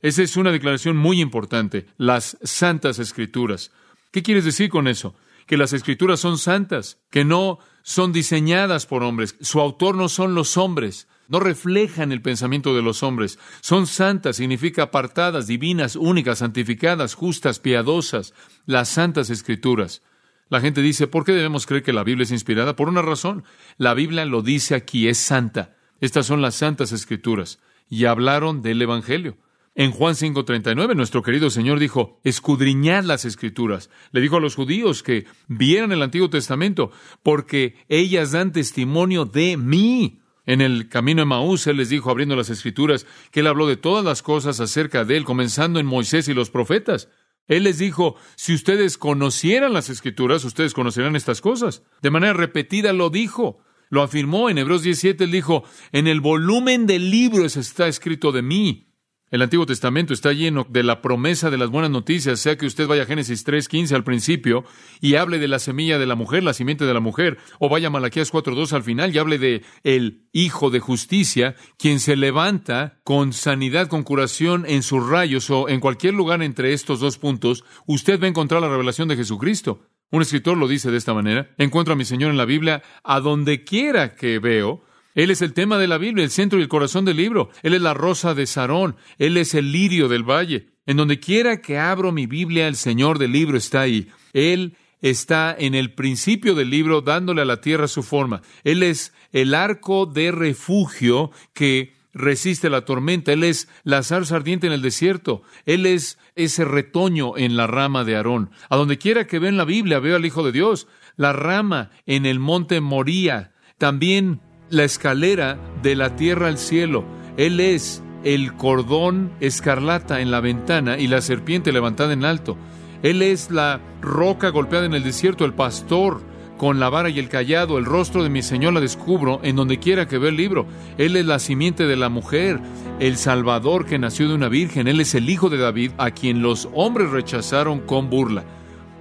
Esa 0.00 0.22
es 0.22 0.36
una 0.36 0.52
declaración 0.52 0.96
muy 0.96 1.20
importante, 1.20 1.86
las 1.96 2.36
santas 2.42 2.98
escrituras. 2.98 3.72
¿Qué 4.12 4.22
quieres 4.22 4.44
decir 4.44 4.70
con 4.70 4.86
eso? 4.86 5.14
Que 5.46 5.56
las 5.56 5.72
escrituras 5.72 6.20
son 6.20 6.38
santas, 6.38 6.98
que 7.10 7.24
no 7.24 7.58
son 7.82 8.12
diseñadas 8.12 8.86
por 8.86 9.02
hombres, 9.02 9.36
su 9.40 9.60
autor 9.60 9.96
no 9.96 10.08
son 10.08 10.34
los 10.34 10.56
hombres, 10.56 11.08
no 11.26 11.40
reflejan 11.40 12.12
el 12.12 12.22
pensamiento 12.22 12.74
de 12.74 12.82
los 12.82 13.02
hombres, 13.02 13.38
son 13.60 13.86
santas, 13.86 14.36
significa 14.36 14.84
apartadas, 14.84 15.46
divinas, 15.46 15.96
únicas, 15.96 16.38
santificadas, 16.38 17.14
justas, 17.14 17.58
piadosas, 17.58 18.34
las 18.66 18.88
santas 18.88 19.30
escrituras. 19.30 20.02
La 20.48 20.60
gente 20.60 20.80
dice, 20.80 21.06
¿por 21.06 21.24
qué 21.24 21.32
debemos 21.32 21.66
creer 21.66 21.82
que 21.82 21.92
la 21.92 22.04
Biblia 22.04 22.24
es 22.24 22.30
inspirada? 22.30 22.76
Por 22.76 22.88
una 22.88 23.02
razón, 23.02 23.44
la 23.76 23.94
Biblia 23.94 24.24
lo 24.24 24.42
dice 24.42 24.74
aquí, 24.74 25.08
es 25.08 25.18
santa. 25.18 25.76
Estas 26.00 26.26
son 26.26 26.40
las 26.40 26.54
santas 26.54 26.92
escrituras. 26.92 27.58
Y 27.90 28.06
hablaron 28.06 28.62
del 28.62 28.80
Evangelio. 28.80 29.36
En 29.78 29.92
Juan 29.92 30.16
5:39, 30.16 30.96
nuestro 30.96 31.22
querido 31.22 31.50
Señor 31.50 31.78
dijo, 31.78 32.20
escudriñad 32.24 33.04
las 33.04 33.24
escrituras. 33.24 33.90
Le 34.10 34.20
dijo 34.20 34.36
a 34.36 34.40
los 34.40 34.56
judíos 34.56 35.04
que 35.04 35.26
vieran 35.46 35.92
el 35.92 36.02
Antiguo 36.02 36.28
Testamento, 36.28 36.90
porque 37.22 37.76
ellas 37.88 38.32
dan 38.32 38.50
testimonio 38.50 39.24
de 39.24 39.56
mí. 39.56 40.18
En 40.46 40.62
el 40.62 40.88
camino 40.88 41.22
de 41.22 41.26
Maús, 41.26 41.64
Él 41.68 41.76
les 41.76 41.90
dijo, 41.90 42.10
abriendo 42.10 42.34
las 42.34 42.50
escrituras, 42.50 43.06
que 43.30 43.38
Él 43.38 43.46
habló 43.46 43.68
de 43.68 43.76
todas 43.76 44.04
las 44.04 44.20
cosas 44.20 44.58
acerca 44.58 45.04
de 45.04 45.16
Él, 45.16 45.24
comenzando 45.24 45.78
en 45.78 45.86
Moisés 45.86 46.26
y 46.26 46.34
los 46.34 46.50
profetas. 46.50 47.08
Él 47.46 47.62
les 47.62 47.78
dijo, 47.78 48.16
si 48.34 48.54
ustedes 48.54 48.98
conocieran 48.98 49.72
las 49.72 49.90
escrituras, 49.90 50.44
ustedes 50.44 50.74
conocerán 50.74 51.14
estas 51.14 51.40
cosas. 51.40 51.84
De 52.02 52.10
manera 52.10 52.32
repetida 52.32 52.92
lo 52.92 53.10
dijo. 53.10 53.60
Lo 53.90 54.02
afirmó 54.02 54.50
en 54.50 54.58
Hebreos 54.58 54.82
17, 54.82 55.22
él 55.22 55.30
dijo, 55.30 55.62
en 55.92 56.08
el 56.08 56.20
volumen 56.20 56.86
del 56.86 57.12
libro 57.12 57.44
está 57.44 57.86
escrito 57.86 58.32
de 58.32 58.42
mí. 58.42 58.87
El 59.30 59.42
Antiguo 59.42 59.66
Testamento 59.66 60.14
está 60.14 60.32
lleno 60.32 60.66
de 60.70 60.82
la 60.82 61.02
promesa 61.02 61.50
de 61.50 61.58
las 61.58 61.68
buenas 61.68 61.90
noticias, 61.90 62.40
sea 62.40 62.56
que 62.56 62.64
usted 62.64 62.86
vaya 62.86 63.02
a 63.02 63.06
Génesis 63.06 63.46
3.15 63.46 63.94
al 63.94 64.02
principio 64.02 64.64
y 65.02 65.16
hable 65.16 65.38
de 65.38 65.48
la 65.48 65.58
semilla 65.58 65.98
de 65.98 66.06
la 66.06 66.14
mujer, 66.14 66.42
la 66.42 66.54
simiente 66.54 66.86
de 66.86 66.94
la 66.94 67.00
mujer, 67.00 67.36
o 67.58 67.68
vaya 67.68 67.88
a 67.88 67.90
Malaquías 67.90 68.32
4.2 68.32 68.72
al 68.72 68.82
final 68.82 69.14
y 69.14 69.18
hable 69.18 69.38
de 69.38 69.64
el 69.84 70.26
Hijo 70.32 70.70
de 70.70 70.80
Justicia, 70.80 71.56
quien 71.76 72.00
se 72.00 72.16
levanta 72.16 73.00
con 73.04 73.34
sanidad, 73.34 73.88
con 73.88 74.02
curación 74.02 74.64
en 74.66 74.82
sus 74.82 75.06
rayos 75.06 75.50
o 75.50 75.68
en 75.68 75.80
cualquier 75.80 76.14
lugar 76.14 76.42
entre 76.42 76.72
estos 76.72 77.00
dos 77.00 77.18
puntos, 77.18 77.64
usted 77.86 78.18
va 78.18 78.24
a 78.24 78.30
encontrar 78.30 78.62
la 78.62 78.70
revelación 78.70 79.08
de 79.08 79.16
Jesucristo. 79.16 79.82
Un 80.10 80.22
escritor 80.22 80.56
lo 80.56 80.68
dice 80.68 80.90
de 80.90 80.96
esta 80.96 81.12
manera, 81.12 81.50
encuentro 81.58 81.92
a 81.92 81.96
mi 81.96 82.06
Señor 82.06 82.30
en 82.30 82.38
la 82.38 82.46
Biblia, 82.46 82.82
a 83.04 83.20
donde 83.20 83.62
quiera 83.64 84.14
que 84.14 84.38
veo, 84.38 84.84
él 85.18 85.32
es 85.32 85.42
el 85.42 85.52
tema 85.52 85.78
de 85.78 85.88
la 85.88 85.98
Biblia, 85.98 86.24
el 86.24 86.30
centro 86.30 86.60
y 86.60 86.62
el 86.62 86.68
corazón 86.68 87.04
del 87.04 87.16
libro. 87.16 87.50
Él 87.64 87.74
es 87.74 87.82
la 87.82 87.92
rosa 87.92 88.34
de 88.34 88.46
Sarón. 88.46 88.94
Él 89.18 89.36
es 89.36 89.52
el 89.54 89.72
lirio 89.72 90.06
del 90.06 90.22
valle. 90.22 90.68
En 90.86 90.96
donde 90.96 91.18
quiera 91.18 91.60
que 91.60 91.76
abro 91.76 92.12
mi 92.12 92.26
Biblia, 92.26 92.68
el 92.68 92.76
Señor 92.76 93.18
del 93.18 93.32
libro 93.32 93.58
está 93.58 93.80
ahí. 93.80 94.06
Él 94.32 94.76
está 95.00 95.56
en 95.58 95.74
el 95.74 95.92
principio 95.92 96.54
del 96.54 96.70
libro 96.70 97.00
dándole 97.00 97.42
a 97.42 97.46
la 97.46 97.60
tierra 97.60 97.88
su 97.88 98.04
forma. 98.04 98.42
Él 98.62 98.84
es 98.84 99.12
el 99.32 99.54
arco 99.56 100.06
de 100.06 100.30
refugio 100.30 101.32
que 101.52 101.94
resiste 102.14 102.70
la 102.70 102.84
tormenta. 102.84 103.32
Él 103.32 103.42
es 103.42 103.68
la 103.82 104.04
zarza 104.04 104.36
ardiente 104.36 104.68
en 104.68 104.72
el 104.72 104.82
desierto. 104.82 105.42
Él 105.66 105.86
es 105.86 106.16
ese 106.36 106.64
retoño 106.64 107.36
en 107.36 107.56
la 107.56 107.66
rama 107.66 108.04
de 108.04 108.14
Aarón. 108.14 108.50
A 108.70 108.76
donde 108.76 108.98
quiera 108.98 109.26
que 109.26 109.38
en 109.38 109.56
la 109.56 109.64
Biblia, 109.64 109.98
veo 109.98 110.14
al 110.14 110.24
Hijo 110.24 110.44
de 110.44 110.52
Dios. 110.52 110.86
La 111.16 111.32
rama 111.32 111.90
en 112.06 112.24
el 112.24 112.38
monte 112.38 112.80
Moría. 112.80 113.52
También 113.78 114.42
la 114.70 114.84
escalera 114.84 115.58
de 115.82 115.94
la 115.94 116.16
tierra 116.16 116.48
al 116.48 116.58
cielo. 116.58 117.04
Él 117.36 117.60
es 117.60 118.02
el 118.24 118.54
cordón 118.54 119.30
escarlata 119.40 120.20
en 120.20 120.30
la 120.30 120.40
ventana 120.40 120.98
y 120.98 121.06
la 121.06 121.20
serpiente 121.20 121.72
levantada 121.72 122.12
en 122.12 122.24
alto. 122.24 122.56
Él 123.02 123.22
es 123.22 123.50
la 123.50 123.80
roca 124.00 124.48
golpeada 124.48 124.86
en 124.86 124.94
el 124.94 125.04
desierto, 125.04 125.44
el 125.44 125.54
pastor 125.54 126.20
con 126.58 126.80
la 126.80 126.90
vara 126.90 127.08
y 127.08 127.20
el 127.20 127.28
callado, 127.28 127.78
el 127.78 127.84
rostro 127.84 128.24
de 128.24 128.30
mi 128.30 128.42
Señor 128.42 128.72
la 128.72 128.80
descubro 128.80 129.40
en 129.44 129.54
donde 129.54 129.78
quiera 129.78 130.08
que 130.08 130.18
vea 130.18 130.30
el 130.30 130.36
libro. 130.36 130.66
Él 130.98 131.16
es 131.16 131.24
la 131.24 131.38
simiente 131.38 131.86
de 131.86 131.96
la 131.96 132.08
mujer, 132.08 132.58
el 132.98 133.16
Salvador 133.16 133.86
que 133.86 133.98
nació 133.98 134.28
de 134.28 134.34
una 134.34 134.48
virgen. 134.48 134.88
Él 134.88 135.00
es 135.00 135.14
el 135.14 135.30
Hijo 135.30 135.48
de 135.48 135.58
David, 135.58 135.92
a 135.98 136.10
quien 136.10 136.42
los 136.42 136.68
hombres 136.74 137.10
rechazaron 137.10 137.78
con 137.80 138.10
burla. 138.10 138.44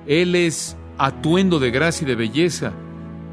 Él 0.06 0.36
es 0.36 0.78
atuendo 1.00 1.60
de 1.60 1.72
gracia 1.72 2.06
y 2.06 2.08
de 2.08 2.16
belleza. 2.16 2.74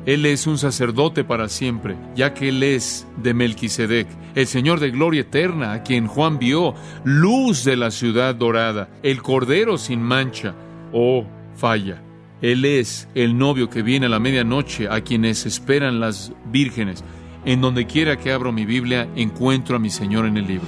Él 0.06 0.26
es 0.26 0.46
un 0.46 0.58
sacerdote 0.58 1.24
para 1.24 1.48
siempre, 1.48 1.96
ya 2.14 2.34
que 2.34 2.50
Él 2.50 2.62
es 2.62 3.06
de 3.16 3.32
Melquisedec, 3.32 4.06
el 4.34 4.46
Señor 4.46 4.78
de 4.78 4.90
gloria 4.90 5.22
eterna, 5.22 5.72
a 5.72 5.82
quien 5.82 6.06
Juan 6.06 6.38
vio, 6.38 6.74
luz 7.04 7.64
de 7.64 7.76
la 7.76 7.90
ciudad 7.90 8.34
dorada, 8.34 8.90
el 9.02 9.22
Cordero 9.22 9.78
sin 9.78 10.02
mancha. 10.02 10.54
Oh, 10.92 11.24
falla. 11.56 12.02
Él 12.42 12.66
es 12.66 13.08
el 13.14 13.38
novio 13.38 13.70
que 13.70 13.82
viene 13.82 14.04
a 14.06 14.10
la 14.10 14.18
medianoche, 14.18 14.88
a 14.90 15.00
quienes 15.00 15.46
esperan 15.46 16.00
las 16.00 16.32
vírgenes. 16.46 17.02
En 17.46 17.62
donde 17.62 17.86
quiera 17.86 18.18
que 18.18 18.32
abro 18.32 18.52
mi 18.52 18.66
Biblia, 18.66 19.08
encuentro 19.16 19.76
a 19.76 19.78
mi 19.78 19.88
Señor 19.88 20.26
en 20.26 20.36
el 20.36 20.46
libro. 20.46 20.66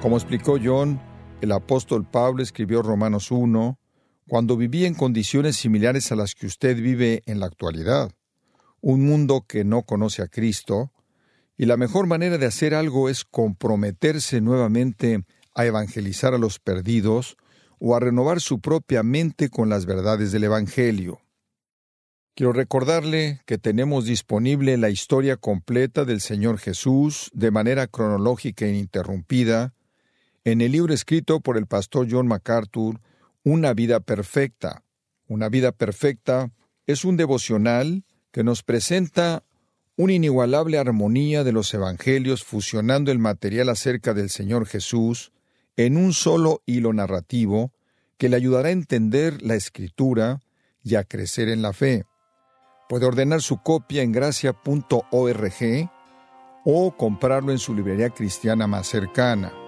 Como 0.00 0.16
explicó 0.16 0.58
John, 0.62 1.00
el 1.40 1.52
apóstol 1.52 2.04
Pablo 2.04 2.42
escribió 2.42 2.82
Romanos 2.82 3.30
1 3.30 3.78
cuando 4.26 4.56
vivía 4.56 4.86
en 4.86 4.94
condiciones 4.94 5.56
similares 5.56 6.10
a 6.12 6.16
las 6.16 6.34
que 6.34 6.46
usted 6.46 6.76
vive 6.76 7.22
en 7.26 7.40
la 7.40 7.46
actualidad, 7.46 8.12
un 8.80 9.04
mundo 9.04 9.44
que 9.46 9.64
no 9.64 9.82
conoce 9.82 10.22
a 10.22 10.28
Cristo, 10.28 10.92
y 11.56 11.66
la 11.66 11.76
mejor 11.76 12.06
manera 12.06 12.38
de 12.38 12.46
hacer 12.46 12.74
algo 12.74 13.08
es 13.08 13.24
comprometerse 13.24 14.40
nuevamente 14.40 15.24
a 15.54 15.64
evangelizar 15.64 16.34
a 16.34 16.38
los 16.38 16.58
perdidos 16.58 17.36
o 17.78 17.96
a 17.96 18.00
renovar 18.00 18.40
su 18.40 18.60
propia 18.60 19.02
mente 19.02 19.48
con 19.48 19.68
las 19.68 19.86
verdades 19.86 20.30
del 20.30 20.44
Evangelio. 20.44 21.20
Quiero 22.34 22.52
recordarle 22.52 23.40
que 23.46 23.58
tenemos 23.58 24.04
disponible 24.04 24.76
la 24.76 24.90
historia 24.90 25.36
completa 25.36 26.04
del 26.04 26.20
Señor 26.20 26.58
Jesús 26.58 27.30
de 27.32 27.50
manera 27.50 27.88
cronológica 27.88 28.66
e 28.66 28.70
ininterrumpida 28.70 29.74
en 30.52 30.60
el 30.60 30.72
libro 30.72 30.94
escrito 30.94 31.40
por 31.40 31.56
el 31.56 31.66
pastor 31.66 32.06
John 32.10 32.26
MacArthur, 32.26 33.00
Una 33.44 33.74
vida 33.74 34.00
perfecta. 34.00 34.82
Una 35.26 35.48
vida 35.48 35.72
perfecta 35.72 36.50
es 36.86 37.04
un 37.04 37.16
devocional 37.16 38.04
que 38.32 38.44
nos 38.44 38.62
presenta 38.62 39.44
una 39.96 40.12
inigualable 40.12 40.78
armonía 40.78 41.44
de 41.44 41.52
los 41.52 41.72
evangelios 41.74 42.44
fusionando 42.44 43.10
el 43.10 43.18
material 43.18 43.68
acerca 43.68 44.14
del 44.14 44.30
Señor 44.30 44.66
Jesús 44.66 45.32
en 45.76 45.96
un 45.96 46.12
solo 46.12 46.62
hilo 46.66 46.92
narrativo 46.92 47.72
que 48.16 48.28
le 48.28 48.36
ayudará 48.36 48.68
a 48.68 48.72
entender 48.72 49.42
la 49.42 49.54
escritura 49.54 50.40
y 50.82 50.94
a 50.94 51.04
crecer 51.04 51.48
en 51.48 51.62
la 51.62 51.72
fe. 51.72 52.04
Puede 52.88 53.06
ordenar 53.06 53.42
su 53.42 53.62
copia 53.62 54.02
en 54.02 54.12
gracia.org 54.12 55.90
o 56.64 56.96
comprarlo 56.96 57.52
en 57.52 57.58
su 57.58 57.74
librería 57.74 58.10
cristiana 58.10 58.66
más 58.66 58.88
cercana. 58.88 59.67